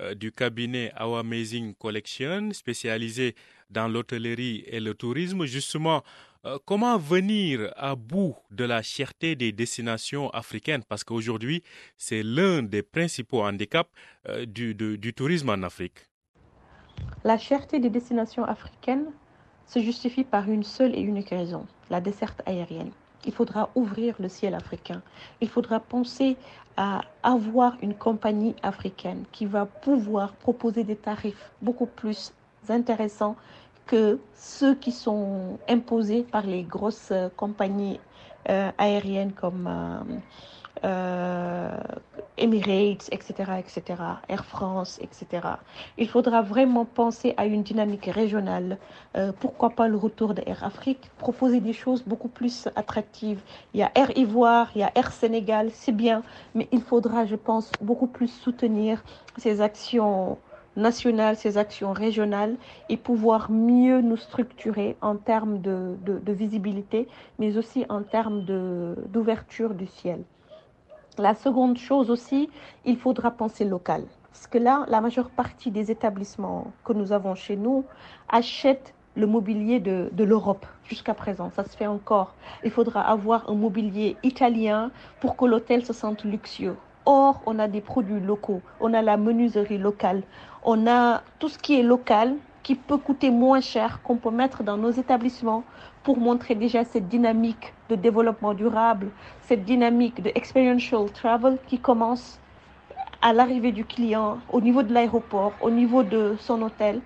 euh, 0.00 0.14
du 0.14 0.30
cabinet 0.30 0.92
Our 1.00 1.20
Amazing 1.20 1.72
Collection, 1.76 2.52
spécialisé 2.52 3.34
dans 3.70 3.88
l'hôtellerie 3.88 4.64
et 4.66 4.80
le 4.80 4.92
tourisme. 4.92 5.46
Justement, 5.46 6.02
euh, 6.44 6.58
comment 6.66 6.98
venir 6.98 7.72
à 7.76 7.94
bout 7.94 8.36
de 8.50 8.64
la 8.64 8.82
cherté 8.82 9.34
des 9.34 9.50
destinations 9.52 10.28
africaines? 10.28 10.82
Parce 10.86 11.04
qu'aujourd'hui, 11.04 11.62
c'est 11.96 12.22
l'un 12.22 12.62
des 12.62 12.82
principaux 12.82 13.42
handicaps 13.42 13.90
euh, 14.28 14.44
du, 14.44 14.74
du 14.74 15.14
tourisme 15.14 15.48
en 15.48 15.62
Afrique. 15.62 16.00
La 17.24 17.38
cherté 17.38 17.78
des 17.78 17.88
destinations 17.88 18.44
africaines 18.44 19.06
se 19.64 19.80
justifie 19.80 20.24
par 20.24 20.50
une 20.50 20.64
seule 20.64 20.94
et 20.94 21.00
unique 21.00 21.30
raison, 21.30 21.66
la 21.88 22.02
desserte 22.02 22.42
aérienne. 22.44 22.92
Il 23.26 23.32
faudra 23.32 23.70
ouvrir 23.74 24.14
le 24.18 24.28
ciel 24.28 24.54
africain. 24.54 25.02
Il 25.40 25.48
faudra 25.48 25.80
penser 25.80 26.36
à 26.76 27.02
avoir 27.22 27.76
une 27.82 27.94
compagnie 27.94 28.54
africaine 28.62 29.24
qui 29.32 29.46
va 29.46 29.66
pouvoir 29.66 30.32
proposer 30.32 30.84
des 30.84 30.96
tarifs 30.96 31.50
beaucoup 31.60 31.86
plus 31.86 32.32
intéressants 32.68 33.36
que 33.86 34.18
ceux 34.34 34.74
qui 34.74 34.92
sont 34.92 35.58
imposés 35.68 36.22
par 36.22 36.46
les 36.46 36.62
grosses 36.62 37.10
euh, 37.10 37.28
compagnies 37.36 38.00
euh, 38.48 38.70
aériennes 38.78 39.32
comme 39.32 39.66
euh, 39.68 40.16
Emirates, 42.38 43.08
etc., 43.12 43.52
etc., 43.58 43.82
Air 44.28 44.44
France, 44.44 44.98
etc. 45.00 45.46
Il 45.98 46.08
faudra 46.08 46.42
vraiment 46.42 46.84
penser 46.84 47.34
à 47.36 47.46
une 47.46 47.62
dynamique 47.62 48.06
régionale. 48.06 48.78
pourquoi 49.40 49.70
pas 49.70 49.86
le 49.88 49.96
retour 49.96 50.34
de 50.34 50.42
Air 50.46 50.64
Afrique? 50.64 51.10
Proposer 51.18 51.60
des 51.60 51.72
choses 51.72 52.02
beaucoup 52.04 52.28
plus 52.28 52.68
attractives. 52.74 53.40
Il 53.74 53.80
y 53.80 53.82
a 53.82 53.92
Air 53.94 54.16
Ivoire, 54.16 54.70
il 54.74 54.80
y 54.80 54.84
a 54.84 54.90
Air 54.94 55.12
Sénégal, 55.12 55.70
c'est 55.72 55.92
bien, 55.92 56.22
mais 56.54 56.68
il 56.72 56.80
faudra, 56.80 57.26
je 57.26 57.36
pense, 57.36 57.70
beaucoup 57.80 58.08
plus 58.08 58.28
soutenir 58.28 59.04
ces 59.36 59.60
actions 59.60 60.38
nationales, 60.76 61.36
ces 61.36 61.58
actions 61.58 61.92
régionales 61.92 62.56
et 62.88 62.96
pouvoir 62.96 63.50
mieux 63.50 64.00
nous 64.00 64.16
structurer 64.16 64.96
en 65.00 65.16
termes 65.16 65.60
de, 65.60 65.96
visibilité, 66.32 67.08
mais 67.38 67.56
aussi 67.56 67.84
en 67.88 68.02
termes 68.02 68.44
d'ouverture 68.44 69.74
du 69.74 69.86
ciel. 69.86 70.22
La 71.18 71.34
seconde 71.34 71.76
chose 71.76 72.10
aussi, 72.10 72.48
il 72.86 72.96
faudra 72.96 73.30
penser 73.30 73.66
local. 73.66 74.04
Parce 74.32 74.46
que 74.46 74.56
là, 74.56 74.86
la 74.88 75.02
majeure 75.02 75.28
partie 75.28 75.70
des 75.70 75.90
établissements 75.90 76.72
que 76.84 76.94
nous 76.94 77.12
avons 77.12 77.34
chez 77.34 77.54
nous 77.54 77.84
achètent 78.30 78.94
le 79.14 79.26
mobilier 79.26 79.78
de, 79.78 80.08
de 80.10 80.24
l'Europe 80.24 80.64
jusqu'à 80.84 81.12
présent. 81.12 81.50
Ça 81.50 81.64
se 81.64 81.76
fait 81.76 81.86
encore. 81.86 82.34
Il 82.64 82.70
faudra 82.70 83.02
avoir 83.02 83.50
un 83.50 83.54
mobilier 83.54 84.16
italien 84.22 84.90
pour 85.20 85.36
que 85.36 85.44
l'hôtel 85.44 85.84
se 85.84 85.92
sente 85.92 86.24
luxueux. 86.24 86.76
Or, 87.04 87.42
on 87.44 87.58
a 87.58 87.68
des 87.68 87.82
produits 87.82 88.20
locaux, 88.20 88.62
on 88.80 88.94
a 88.94 89.02
la 89.02 89.18
menuiserie 89.18 89.76
locale, 89.76 90.22
on 90.64 90.86
a 90.86 91.22
tout 91.40 91.48
ce 91.48 91.58
qui 91.58 91.78
est 91.78 91.82
local 91.82 92.36
qui 92.62 92.74
peut 92.74 92.98
coûter 92.98 93.30
moins 93.30 93.60
cher, 93.60 94.00
qu'on 94.02 94.16
peut 94.16 94.30
mettre 94.30 94.62
dans 94.62 94.76
nos 94.76 94.90
établissements 94.90 95.64
pour 96.02 96.18
montrer 96.18 96.54
déjà 96.54 96.84
cette 96.84 97.08
dynamique 97.08 97.74
de 97.88 97.96
développement 97.96 98.54
durable, 98.54 99.10
cette 99.42 99.64
dynamique 99.64 100.22
de 100.22 100.30
experiential 100.34 101.10
travel 101.12 101.58
qui 101.66 101.78
commence 101.78 102.40
à 103.20 103.32
l'arrivée 103.32 103.72
du 103.72 103.84
client, 103.84 104.38
au 104.50 104.60
niveau 104.60 104.82
de 104.82 104.92
l'aéroport, 104.92 105.52
au 105.60 105.70
niveau 105.70 106.02
de 106.02 106.34
son 106.40 106.60
hôtel. 106.62 107.00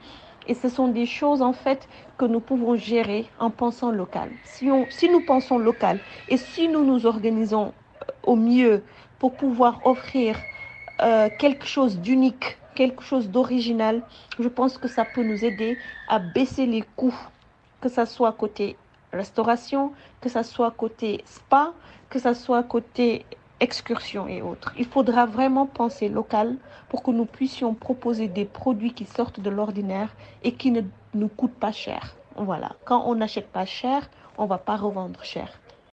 Et 0.49 0.55
ce 0.55 0.69
sont 0.69 0.89
des 0.89 1.07
choses 1.07 1.43
en 1.43 1.53
fait 1.53 1.89
que 2.19 2.25
nous 2.25 2.41
pouvons 2.41 2.77
gérer 2.77 3.29
en 3.39 3.51
pensant 3.51 3.91
local. 3.91 4.31
Si, 4.45 4.71
on, 4.71 4.87
si 4.91 5.11
nous 5.11 5.21
pensons 5.21 5.59
local 5.59 5.99
et 6.29 6.37
si 6.37 6.69
nous 6.69 6.85
nous 6.85 7.05
organisons 7.05 7.73
au 8.23 8.37
mieux 8.37 8.83
pour 9.19 9.35
pouvoir 9.35 9.81
offrir 9.85 10.39
euh, 11.03 11.29
quelque 11.39 11.67
chose 11.67 11.99
d'unique, 11.99 12.59
quelque 12.77 13.03
chose 13.03 13.29
d'original, 13.29 14.03
je 14.39 14.49
pense 14.49 14.79
que 14.79 14.87
ça 14.87 15.05
peut 15.05 15.25
nous 15.25 15.45
aider 15.45 15.77
à 16.09 16.21
baisser 16.21 16.67
les 16.67 16.85
coûts, 16.95 17.19
que 17.81 17.89
ça 17.89 18.07
soit 18.07 18.33
côté 18.33 18.77
restauration, 19.13 19.93
que 20.21 20.29
ça 20.29 20.45
soit 20.45 20.71
côté 20.71 21.23
spa, 21.25 21.73
que 22.11 22.21
ça 22.21 22.35
soit 22.35 22.63
côté 22.63 23.25
excursion 23.59 24.29
et 24.29 24.43
autres. 24.43 24.73
Il 24.79 24.85
faudra 24.85 25.27
vraiment 25.27 25.67
penser 25.67 26.09
local 26.09 26.57
pour 26.89 27.03
que 27.03 27.11
nous 27.11 27.25
puissions 27.25 27.75
proposer 27.75 28.29
des 28.29 28.45
produits 28.45 28.93
qui 28.93 29.07
sortent 29.07 29.41
de 29.41 29.51
l'ordinaire 29.51 30.15
et 30.45 30.53
qui 30.53 30.71
ne 30.71 30.83
nous 31.15 31.29
coûtent 31.29 31.61
pas 31.67 31.73
cher. 31.73 32.15
Voilà. 32.37 32.77
Quand 32.85 33.05
on 33.07 33.15
n'achète 33.15 33.49
pas 33.49 33.65
cher, 33.65 34.09
on 34.37 34.47
va 34.47 34.59
pas 34.59 34.77
revendre 34.77 35.25
cher. 35.25 35.49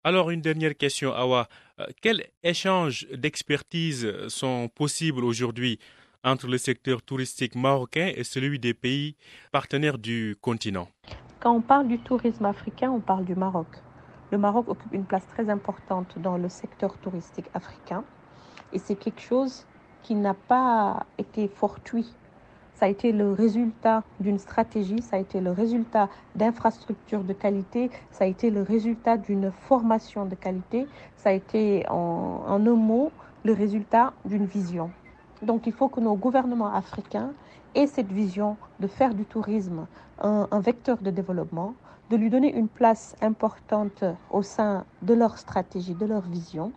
Alors, 0.03 0.31
une 0.31 0.41
dernière 0.41 0.75
question, 0.75 1.13
Awa. 1.13 1.47
Euh, 1.79 1.85
quels 2.01 2.25
échanges 2.43 3.07
d'expertise 3.13 4.27
sont 4.27 4.67
possibles 4.67 5.23
aujourd'hui 5.23 5.79
entre 6.23 6.47
le 6.47 6.57
secteur 6.57 7.01
touristique 7.01 7.55
marocain 7.55 8.11
et 8.15 8.23
celui 8.23 8.59
des 8.59 8.73
pays 8.73 9.15
partenaires 9.51 9.97
du 9.97 10.35
continent 10.41 10.87
Quand 11.39 11.53
on 11.53 11.61
parle 11.61 11.87
du 11.87 11.99
tourisme 11.99 12.45
africain, 12.45 12.91
on 12.91 12.99
parle 12.99 13.25
du 13.25 13.35
Maroc. 13.35 13.67
Le 14.31 14.37
Maroc 14.37 14.69
occupe 14.69 14.93
une 14.93 15.05
place 15.05 15.27
très 15.27 15.49
importante 15.49 16.17
dans 16.19 16.37
le 16.37 16.49
secteur 16.49 16.97
touristique 16.97 17.47
africain 17.53 18.03
et 18.73 18.79
c'est 18.79 18.95
quelque 18.95 19.21
chose 19.21 19.65
qui 20.03 20.15
n'a 20.15 20.33
pas 20.33 21.05
été 21.17 21.47
fortuit 21.47 22.13
ça 22.81 22.87
a 22.87 22.89
été 22.89 23.11
le 23.11 23.31
résultat 23.31 24.01
d'une 24.19 24.39
stratégie, 24.39 25.03
ça 25.03 25.17
a 25.17 25.19
été 25.19 25.39
le 25.39 25.51
résultat 25.51 26.09
d'infrastructures 26.33 27.23
de 27.23 27.31
qualité, 27.31 27.91
ça 28.09 28.23
a 28.23 28.27
été 28.27 28.49
le 28.49 28.63
résultat 28.63 29.17
d'une 29.17 29.51
formation 29.51 30.25
de 30.25 30.33
qualité, 30.33 30.87
ça 31.15 31.29
a 31.29 31.33
été 31.33 31.85
en, 31.89 32.43
un 32.47 32.57
mot 32.57 33.11
le 33.43 33.53
résultat 33.53 34.13
d'une 34.25 34.47
vision. 34.47 34.89
Donc 35.41 35.65
il 35.65 35.74
faut 35.74 35.89
que 35.89 36.00
nos 36.00 36.15
gouvernements 36.15 36.74
africains 36.74 37.31
aient 37.75 37.88
cette 37.88 38.12
vision 38.12 38.57
de 38.79 38.88
faire 38.88 39.13
du 39.13 39.25
tourisme 39.25 39.88
un, 40.19 40.60
vecteur 40.60 40.98
de 40.98 41.10
développement, 41.10 41.74
de 42.12 42.15
lui 42.15 42.29
donner 42.29 42.53
une 42.53 42.67
place 42.67 43.15
importante 43.21 44.03
au 44.29 44.43
sein 44.43 44.86
de 45.01 45.13
leur 45.13 45.38
stratégie, 45.39 45.95
de 45.95 46.05
leur 46.05 46.21
vision, 46.21 46.71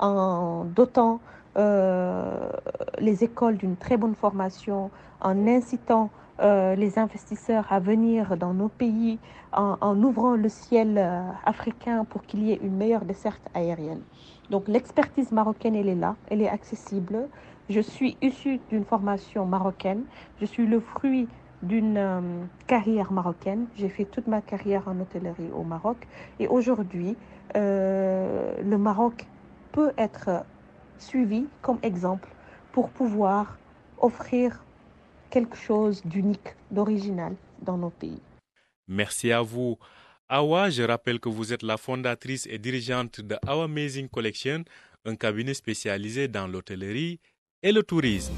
en 0.00 0.64
dotant 0.64 1.20
euh, 1.56 2.50
les 2.98 3.22
écoles 3.22 3.58
d'une 3.58 3.76
très 3.76 3.96
bonne 3.96 4.14
formation, 4.14 4.90
en 5.20 5.46
incitant 5.46 6.10
euh, 6.40 6.74
les 6.74 6.98
investisseurs 6.98 7.70
à 7.70 7.80
venir 7.80 8.36
dans 8.36 8.54
nos 8.54 8.68
pays, 8.68 9.18
en, 9.52 10.02
ouvrant 10.02 10.36
le 10.36 10.48
ciel 10.48 10.96
euh, 10.96 11.22
africain 11.44 12.04
pour 12.04 12.22
qu'il 12.22 12.44
y 12.44 12.52
ait 12.52 12.60
une 12.62 12.76
meilleure 12.76 13.04
desserte 13.04 13.42
aérienne. 13.52 14.00
Donc 14.48 14.68
l'expertise 14.68 15.32
marocaine, 15.32 15.74
elle 15.74 15.88
est 15.88 15.94
là, 15.94 16.16
elle 16.28 16.40
est 16.40 16.48
accessible. 16.48 17.28
Je 17.68 17.80
suis 17.80 18.16
issue 18.22 18.60
d'une 18.70 18.84
formation 18.84 19.44
marocaine, 19.44 20.04
je 20.40 20.46
suis 20.46 20.66
le 20.66 20.80
fruit 20.80 21.28
d'une 21.62 21.98
euh, 21.98 22.20
carrière 22.66 23.12
marocaine. 23.12 23.66
J'ai 23.76 23.88
fait 23.88 24.06
toute 24.06 24.26
ma 24.26 24.40
carrière 24.40 24.88
en 24.88 24.98
hôtellerie 24.98 25.50
au 25.54 25.62
Maroc 25.62 25.98
et 26.38 26.48
aujourd'hui, 26.48 27.16
le 27.54 28.76
Maroc 28.76 29.26
peut 29.72 29.92
être 29.98 30.44
suivi 30.98 31.46
comme 31.60 31.78
exemple 31.82 32.28
pour 32.72 32.88
pouvoir 32.88 33.58
offrir 34.00 34.64
quelque 35.30 35.56
chose 35.56 36.02
d'unique, 36.04 36.54
d'original 36.70 37.34
dans 37.62 37.78
nos 37.78 37.90
pays. 37.90 38.20
Merci 38.88 39.32
à 39.32 39.42
vous. 39.42 39.78
Awa, 40.28 40.70
je 40.70 40.82
rappelle 40.82 41.20
que 41.20 41.28
vous 41.28 41.52
êtes 41.52 41.62
la 41.62 41.76
fondatrice 41.76 42.46
et 42.46 42.58
dirigeante 42.58 43.20
de 43.20 43.36
Awa 43.46 43.64
Amazing 43.64 44.08
Collection, 44.08 44.64
un 45.04 45.16
cabinet 45.16 45.54
spécialisé 45.54 46.28
dans 46.28 46.46
l'hôtellerie 46.46 47.20
et 47.62 47.72
le 47.72 47.82
tourisme. 47.82 48.34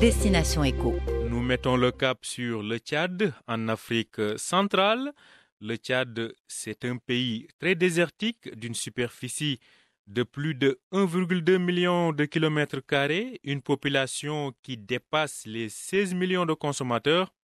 Destination 0.00 0.64
Éco. 0.64 0.94
Nous 1.28 1.40
mettons 1.40 1.76
le 1.76 1.90
cap 1.90 2.24
sur 2.24 2.62
le 2.62 2.78
Tchad, 2.78 3.32
en 3.48 3.68
Afrique 3.68 4.20
centrale. 4.36 5.12
Le 5.60 5.76
Tchad, 5.76 6.34
c'est 6.46 6.84
un 6.84 6.98
pays 6.98 7.48
très 7.58 7.74
désertique 7.74 8.54
d'une 8.54 8.74
superficie 8.74 9.58
de 10.06 10.22
plus 10.22 10.54
de 10.54 10.80
1,2 10.92 11.58
million 11.58 12.12
de 12.12 12.24
kilomètres 12.24 12.80
carrés, 12.80 13.40
une 13.44 13.62
population 13.62 14.52
qui 14.62 14.76
dépasse 14.76 15.46
les 15.46 15.68
16 15.68 16.14
millions 16.14 16.46
de 16.46 16.52
consommateurs. 16.52 17.34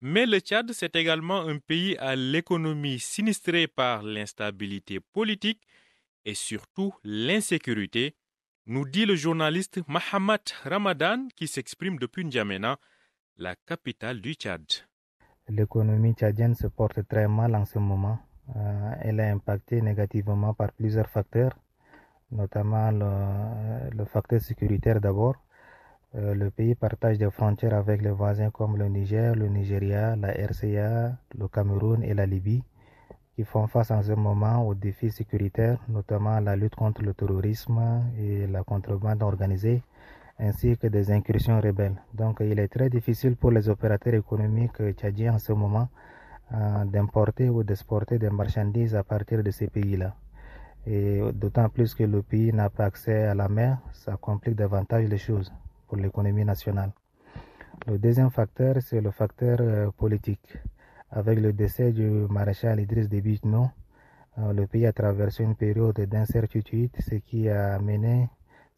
Mais 0.00 0.26
le 0.26 0.38
Tchad, 0.38 0.72
c'est 0.72 0.94
également 0.94 1.40
un 1.40 1.58
pays 1.58 1.96
à 1.98 2.14
l'économie 2.16 2.98
sinistrée 2.98 3.66
par 3.66 4.02
l'instabilité 4.02 5.00
politique 5.00 5.66
et 6.24 6.34
surtout 6.34 6.92
l'insécurité, 7.04 8.14
nous 8.66 8.84
dit 8.84 9.06
le 9.06 9.14
journaliste 9.14 9.80
Mahamat 9.86 10.52
Ramadan 10.64 11.28
qui 11.36 11.46
s'exprime 11.46 11.98
depuis 11.98 12.24
N'Djamena, 12.24 12.78
la 13.38 13.54
capitale 13.54 14.20
du 14.20 14.34
Tchad. 14.34 14.64
L'économie 15.48 16.14
tchadienne 16.14 16.56
se 16.56 16.66
porte 16.66 17.06
très 17.06 17.28
mal 17.28 17.54
en 17.54 17.64
ce 17.64 17.78
moment. 17.78 18.18
Euh, 18.56 18.90
elle 19.02 19.20
est 19.20 19.30
impactée 19.30 19.80
négativement 19.80 20.52
par 20.54 20.72
plusieurs 20.72 21.08
facteurs, 21.08 21.56
notamment 22.32 22.90
le, 22.90 24.04
facteur 24.04 24.40
sécuritaire 24.40 25.00
d'abord. 25.00 25.36
Euh, 26.14 26.34
le 26.34 26.50
pays 26.50 26.74
partage 26.74 27.18
des 27.18 27.30
frontières 27.30 27.74
avec 27.74 28.02
les 28.02 28.10
voisins 28.10 28.50
comme 28.50 28.76
le 28.76 28.88
Niger, 28.88 29.34
le 29.34 29.48
Nigeria, 29.48 30.16
la 30.16 30.32
RCA, 30.32 31.16
le 31.38 31.48
Cameroun 31.48 32.02
et 32.02 32.14
la 32.14 32.26
Libye, 32.26 32.62
qui 33.34 33.44
font 33.44 33.66
face 33.66 33.90
en 33.90 34.02
ce 34.02 34.12
moment 34.12 34.66
aux 34.66 34.74
défis 34.74 35.10
sécuritaires, 35.10 35.78
notamment 35.88 36.40
la 36.40 36.56
lutte 36.56 36.74
contre 36.74 37.02
le 37.02 37.12
terrorisme 37.12 38.02
et 38.18 38.46
la 38.46 38.62
contrebande 38.64 39.22
organisée, 39.22 39.82
ainsi 40.38 40.76
que 40.76 40.86
des 40.86 41.10
incursions 41.10 41.60
rebelles. 41.60 42.00
Donc 42.14 42.38
il 42.40 42.58
est 42.58 42.68
très 42.68 42.88
difficile 42.88 43.36
pour 43.36 43.50
les 43.50 43.68
opérateurs 43.68 44.14
économiques 44.14 44.80
tchadiens 44.94 45.34
en 45.34 45.38
ce 45.38 45.52
moment 45.52 45.88
euh, 46.54 46.84
d'importer 46.84 47.48
ou 47.50 47.62
d'exporter 47.62 48.18
des 48.18 48.30
marchandises 48.30 48.94
à 48.94 49.02
partir 49.02 49.42
de 49.42 49.50
ces 49.50 49.66
pays-là. 49.66 50.14
Et 50.86 51.20
d'autant 51.34 51.68
plus 51.68 51.94
que 51.94 52.04
le 52.04 52.22
pays 52.22 52.52
n'a 52.52 52.70
pas 52.70 52.84
accès 52.84 53.24
à 53.24 53.34
la 53.34 53.48
mer, 53.48 53.78
ça 53.92 54.16
complique 54.16 54.54
davantage 54.54 55.08
les 55.08 55.18
choses 55.18 55.52
pour 55.88 55.96
l'économie 55.96 56.44
nationale. 56.44 56.92
Le 57.86 57.98
deuxième 57.98 58.30
facteur, 58.30 58.76
c'est 58.80 59.00
le 59.00 59.10
facteur 59.10 59.58
euh, 59.60 59.90
politique. 59.90 60.58
Avec 61.10 61.38
le 61.40 61.52
décès 61.52 61.92
du 61.92 62.08
maréchal 62.28 62.80
Idriss 62.80 63.08
Déby 63.08 63.40
euh, 63.44 64.52
le 64.52 64.66
pays 64.66 64.86
a 64.86 64.92
traversé 64.92 65.44
une 65.44 65.54
période 65.54 65.98
d'incertitude, 66.00 66.90
ce 67.00 67.16
qui 67.16 67.48
a 67.48 67.74
amené 67.74 68.28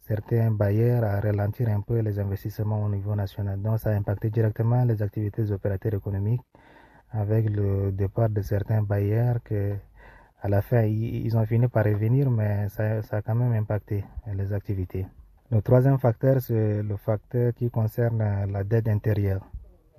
certains 0.01 0.51
bailleurs 0.51 1.05
à 1.05 1.21
ralentir 1.21 1.69
un 1.69 1.81
peu 1.81 1.99
les 2.01 2.19
investissements 2.19 2.85
au 2.85 2.89
niveau 2.89 3.15
national. 3.15 3.61
Donc 3.61 3.79
ça 3.81 3.91
a 3.91 3.95
impacté 3.95 4.31
directement 4.31 4.85
les 4.85 5.03
activités 5.03 5.43
des 5.43 5.53
opérateurs 5.53 5.95
économiques 5.95 6.43
avec 7.11 7.49
le 7.51 7.93
départ 7.93 8.29
de 8.29 8.43
certains 8.43 8.83
bailleurs 8.83 9.43
que 9.43 9.75
à 10.41 10.49
la 10.49 10.63
fin 10.63 10.83
ils 10.83 11.37
ont 11.37 11.45
fini 11.47 11.69
par 11.69 11.85
revenir 11.85 12.31
mais 12.31 12.69
ça, 12.69 13.01
a 13.11 13.23
quand 13.23 13.35
même 13.35 13.53
impacté 13.53 14.05
les 14.35 14.53
activités. 14.53 15.07
Le 15.51 15.63
troisième 15.63 15.99
facteur 15.99 16.41
c'est 16.41 16.83
le 16.83 16.97
facteur 16.97 17.55
qui 17.55 17.71
concerne 17.71 18.19
la 18.51 18.65
dette 18.65 18.89
intérieure. 18.89 19.45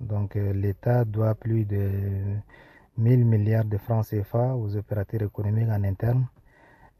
Donc 0.00 0.34
l'État 0.34 1.04
doit 1.04 1.34
plus 1.34 1.64
de 1.64 1.90
1000 2.96 3.24
milliards 3.24 3.64
de 3.64 3.78
francs 3.78 4.06
CFA 4.06 4.54
aux 4.54 4.76
opérateurs 4.76 5.22
économiques 5.22 5.68
en 5.68 5.84
interne 5.84 6.26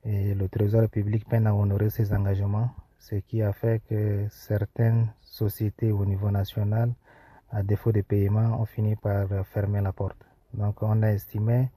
et 0.05 0.35
le 0.35 0.49
Trésor 0.49 0.89
public 0.89 1.29
peine 1.29 1.47
à 1.47 1.55
honorer 1.55 1.91
ses 1.91 2.13
engagements 2.13 2.71
ce 3.01 3.17
qui 3.17 3.43
a 3.43 3.53
fait 3.53 3.83
que 3.89 4.27
certaines 4.31 5.13
sociétés 5.23 5.91
au 5.91 6.05
niveau 6.05 6.31
national, 6.31 6.93
à 7.51 7.63
défaut 7.63 7.93
de 7.93 8.03
paiement, 8.03 8.61
ont 8.61 8.67
fini 8.67 8.95
par 8.95 9.27
fermer 9.47 9.81
la 9.81 9.93
porte. 9.93 10.23
Donc 10.53 10.83
on 10.83 11.03
a 11.03 11.13
estimé 11.13 11.71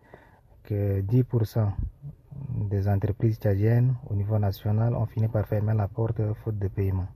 que 0.63 1.01
10% 1.01 1.71
des 2.69 2.87
entreprises 2.87 3.37
tchadiennes 3.39 3.95
au 4.09 4.15
niveau 4.15 4.37
national 4.39 4.95
ont 4.95 5.05
fini 5.05 5.27
par 5.27 5.45
fermer 5.47 5.73
la 5.73 5.87
porte 5.87 6.21
faute 6.43 6.57
de 6.59 6.67
paiement. 6.67 7.07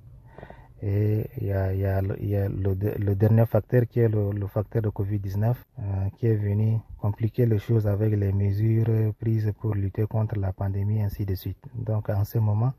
Et 0.82 1.28
il 1.42 1.48
y 1.48 1.52
a, 1.54 2.02
le, 2.02 3.16
dernier 3.16 3.46
facteur 3.48 3.88
qui 3.88 4.00
est 4.00 4.10
le, 4.10 4.32
le 4.32 4.46
facteur 4.48 4.84
de 4.84 4.90
Covid-19 4.90 5.56
euh, 5.80 5.84
qui 6.18 6.28
est 6.28 6.36
venu 6.36 6.78
compliquer 7.00 7.48
les 7.48 7.58
choses 7.58 7.88
avec 7.88 8.12
les 8.16 8.32
mesures 8.32 9.14
prises 9.20 9.52
pour 9.60 9.74
lutter 9.74 10.06
contre 10.06 10.38
la 10.40 10.54
pandémie, 10.54 11.02
ainsi 11.02 11.26
de 11.26 11.34
suite. 11.34 11.58
Donc 11.74 12.10
en 12.10 12.24
ce 12.26 12.38
moment, 12.38 12.74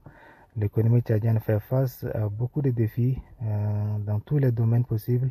l'économie 0.57 1.01
tchadienne 1.01 1.41
fait 1.41 1.59
face 1.59 2.05
à 2.15 2.29
beaucoup 2.29 2.63
de 2.63 2.71
défis 2.71 3.19
euh, 3.43 3.99
dans 4.07 4.21
tous 4.21 4.39
les 4.39 4.53
domaines 4.53 4.85
possibles 4.85 5.31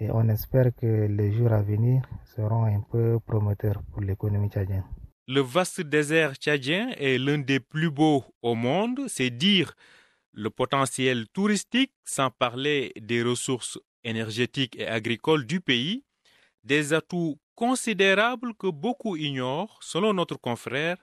et 0.00 0.10
on 0.10 0.28
espère 0.28 0.74
que 0.74 1.06
les 1.06 1.32
jours 1.32 1.52
à 1.52 1.62
venir 1.62 2.02
seront 2.24 2.64
un 2.64 2.80
peu 2.80 3.18
prometteurs 3.26 3.82
pour 3.92 4.02
l'économie 4.02 4.48
tchadienne. 4.48 4.84
Le 5.26 5.40
vaste 5.40 5.80
désert 5.80 6.34
tchadien 6.36 6.90
est 6.96 7.18
l'un 7.18 7.38
des 7.38 7.60
plus 7.60 7.90
beaux 7.90 8.24
au 8.42 8.54
monde, 8.54 9.00
c'est 9.08 9.30
dire 9.30 9.74
le 10.32 10.50
potentiel 10.50 11.26
touristique, 11.28 11.92
sans 12.04 12.30
parler 12.30 12.92
des 13.00 13.22
ressources 13.22 13.78
énergétiques 14.04 14.76
et 14.78 14.86
agricoles 14.86 15.46
du 15.46 15.60
pays, 15.60 16.04
des 16.64 16.92
atouts 16.92 17.38
considérables 17.54 18.54
que 18.54 18.68
beaucoup 18.68 19.16
ignorent, 19.16 19.78
selon 19.82 20.14
notre 20.14 20.36
confrère 20.36 20.96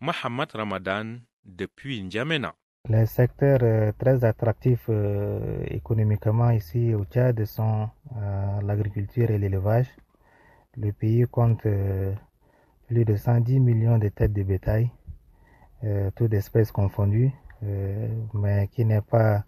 Mohamed 0.00 0.50
Ramadan 0.52 1.18
depuis 1.44 2.02
N'Djamena. 2.02 2.54
Les 2.88 3.04
secteurs 3.04 3.58
euh, 3.62 3.92
très 3.98 4.24
attractifs 4.24 4.86
euh, 4.88 5.62
économiquement 5.68 6.48
ici 6.50 6.94
au 6.94 7.04
Tchad 7.04 7.44
sont 7.44 7.90
euh, 8.16 8.60
l'agriculture 8.62 9.30
et 9.30 9.36
l'élevage. 9.38 9.86
Le 10.78 10.90
pays 10.92 11.26
compte 11.30 11.66
plus 12.86 13.04
de 13.04 13.16
110 13.16 13.60
millions 13.60 13.98
de 13.98 14.08
têtes 14.08 14.32
de 14.32 14.42
bétail, 14.44 14.88
toutes 16.14 16.32
espèces 16.32 16.70
confondues, 16.70 17.32
mais 18.34 18.68
qui 18.68 18.84
n'est 18.84 19.00
pas 19.00 19.42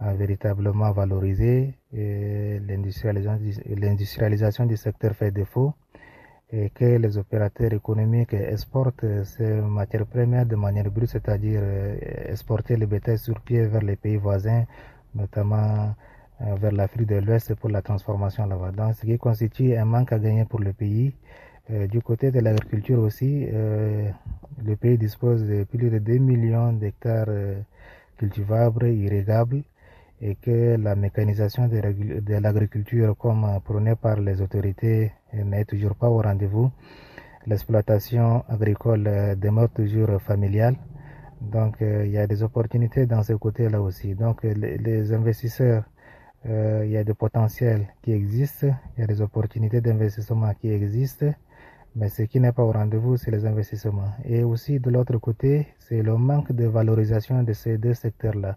véritablement 0.00 0.90
valorisé. 0.92 1.74
L'industrialisation 1.92 4.64
du 4.64 4.78
secteur 4.78 5.14
fait 5.14 5.30
défaut 5.30 5.74
et 6.52 6.70
que 6.70 6.84
les 6.84 7.16
opérateurs 7.16 7.72
économiques 7.72 8.34
exportent 8.34 9.24
ces 9.24 9.60
matières 9.60 10.06
premières 10.06 10.46
de 10.46 10.56
manière 10.56 10.90
brute, 10.90 11.08
c'est-à-dire 11.08 11.62
exporter 12.28 12.76
le 12.76 12.86
bétail 12.86 13.18
sur 13.18 13.40
pied 13.40 13.62
vers 13.66 13.82
les 13.82 13.96
pays 13.96 14.16
voisins, 14.16 14.64
notamment 15.14 15.94
vers 16.40 16.72
l'Afrique 16.72 17.08
de 17.08 17.16
l'Ouest 17.16 17.54
pour 17.54 17.70
la 17.70 17.82
transformation 17.82 18.46
là-bas. 18.46 18.72
Donc, 18.72 18.94
ce 18.94 19.06
qui 19.06 19.16
constitue 19.18 19.76
un 19.76 19.84
manque 19.84 20.12
à 20.12 20.18
gagner 20.18 20.44
pour 20.44 20.60
le 20.60 20.72
pays. 20.72 21.14
Euh, 21.70 21.86
du 21.86 22.02
côté 22.02 22.32
de 22.32 22.40
l'agriculture 22.40 22.98
aussi, 22.98 23.46
euh, 23.52 24.10
le 24.64 24.76
pays 24.76 24.98
dispose 24.98 25.44
de 25.44 25.62
plus 25.64 25.90
de 25.90 25.98
2 25.98 26.18
millions 26.18 26.72
d'hectares 26.72 27.26
euh, 27.28 27.60
cultivables, 28.18 28.88
irrigables, 28.88 29.62
et 30.22 30.36
que 30.36 30.76
la 30.76 30.94
mécanisation 30.94 31.66
de, 31.66 31.80
l'agriculture, 32.38 33.16
comme 33.18 33.44
prônée 33.64 33.96
par 33.96 34.20
les 34.20 34.40
autorités, 34.40 35.12
n'est 35.32 35.64
toujours 35.64 35.96
pas 35.96 36.08
au 36.08 36.22
rendez-vous. 36.22 36.70
L'exploitation 37.46 38.44
agricole 38.48 39.36
demeure 39.36 39.70
toujours 39.70 40.22
familiale. 40.22 40.76
Donc, 41.40 41.78
il 41.80 42.10
y 42.10 42.18
a 42.18 42.28
des 42.28 42.44
opportunités 42.44 43.06
dans 43.06 43.24
ce 43.24 43.32
côté-là 43.32 43.82
aussi. 43.82 44.14
Donc, 44.14 44.44
les, 44.44 45.12
investisseurs 45.12 45.82
euh, 46.46 46.82
il 46.84 46.92
y 46.92 46.96
a 46.96 47.04
des 47.04 47.14
potentiels 47.14 47.86
qui 48.02 48.12
existent, 48.12 48.68
il 48.96 49.00
y 49.00 49.04
a 49.04 49.06
des 49.06 49.20
opportunités 49.22 49.80
d'investissement 49.80 50.52
qui 50.54 50.70
existent, 50.70 51.32
mais 51.94 52.08
ce 52.08 52.22
qui 52.22 52.40
n'est 52.40 52.50
pas 52.52 52.64
au 52.64 52.72
rendez-vous, 52.72 53.16
c'est 53.16 53.30
les 53.30 53.46
investissements. 53.46 54.12
Et 54.24 54.42
aussi 54.42 54.80
de 54.80 54.90
l'autre 54.90 55.18
côté, 55.18 55.68
c'est 55.78 56.02
le 56.02 56.16
manque 56.16 56.52
de 56.52 56.66
valorisation 56.66 57.42
de 57.44 57.52
ces 57.52 57.78
deux 57.78 57.94
secteurs-là 57.94 58.56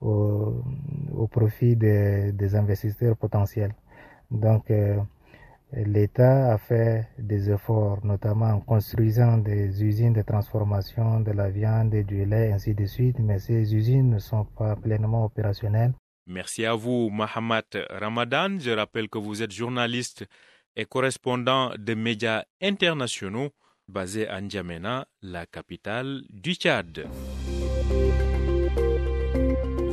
au, 0.00 1.28
profit 1.30 1.76
des, 1.76 2.32
des, 2.32 2.54
investisseurs 2.54 3.16
potentiels. 3.16 3.74
Donc, 4.30 4.70
euh, 4.70 4.98
l'État 5.72 6.52
a 6.52 6.58
fait 6.58 7.08
des 7.18 7.50
efforts, 7.50 8.04
notamment 8.04 8.46
en 8.46 8.60
construisant 8.60 9.38
des 9.38 9.82
usines 9.82 10.12
de 10.12 10.22
transformation 10.22 11.20
de 11.20 11.32
la 11.32 11.50
viande 11.50 11.94
et 11.94 12.04
du 12.04 12.24
lait, 12.24 12.52
ainsi 12.52 12.74
de 12.74 12.86
suite, 12.86 13.18
mais 13.18 13.38
ces 13.38 13.74
usines 13.74 14.10
ne 14.10 14.18
sont 14.18 14.44
pas 14.44 14.76
pleinement 14.76 15.24
opérationnelles. 15.24 15.92
Merci 16.26 16.64
à 16.66 16.74
vous, 16.74 17.08
Mohamed 17.10 17.64
Ramadan. 17.90 18.58
Je 18.58 18.70
rappelle 18.72 19.08
que 19.08 19.18
vous 19.18 19.42
êtes 19.42 19.52
journaliste 19.52 20.26
et 20.74 20.84
correspondant 20.84 21.72
de 21.78 21.94
médias 21.94 22.44
internationaux 22.60 23.50
basés 23.88 24.28
à 24.28 24.40
N'Djamena, 24.40 25.06
la 25.22 25.46
capitale 25.46 26.22
du 26.28 26.54
Tchad. 26.54 27.06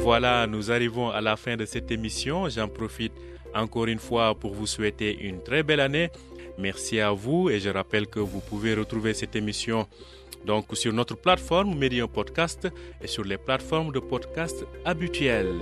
Voilà, 0.03 0.47
nous 0.47 0.69
arrivons 0.69 1.09
à 1.09 1.21
la 1.21 1.37
fin 1.37 1.55
de 1.55 1.65
cette 1.65 1.89
émission. 1.89 2.49
J'en 2.49 2.67
profite 2.67 3.13
encore 3.55 3.85
une 3.85 3.99
fois 3.99 4.35
pour 4.35 4.53
vous 4.53 4.67
souhaiter 4.67 5.17
une 5.17 5.41
très 5.41 5.63
belle 5.63 5.79
année. 5.79 6.09
Merci 6.57 6.99
à 6.99 7.11
vous 7.11 7.49
et 7.49 7.61
je 7.61 7.69
rappelle 7.69 8.07
que 8.07 8.19
vous 8.19 8.41
pouvez 8.41 8.73
retrouver 8.75 9.13
cette 9.13 9.35
émission 9.35 9.87
donc 10.45 10.65
sur 10.73 10.91
notre 10.91 11.15
plateforme 11.15 11.77
Médium 11.77 12.09
Podcast 12.09 12.67
et 13.01 13.07
sur 13.07 13.23
les 13.23 13.37
plateformes 13.37 13.93
de 13.93 13.99
podcast 13.99 14.65
habituelles. 14.83 15.55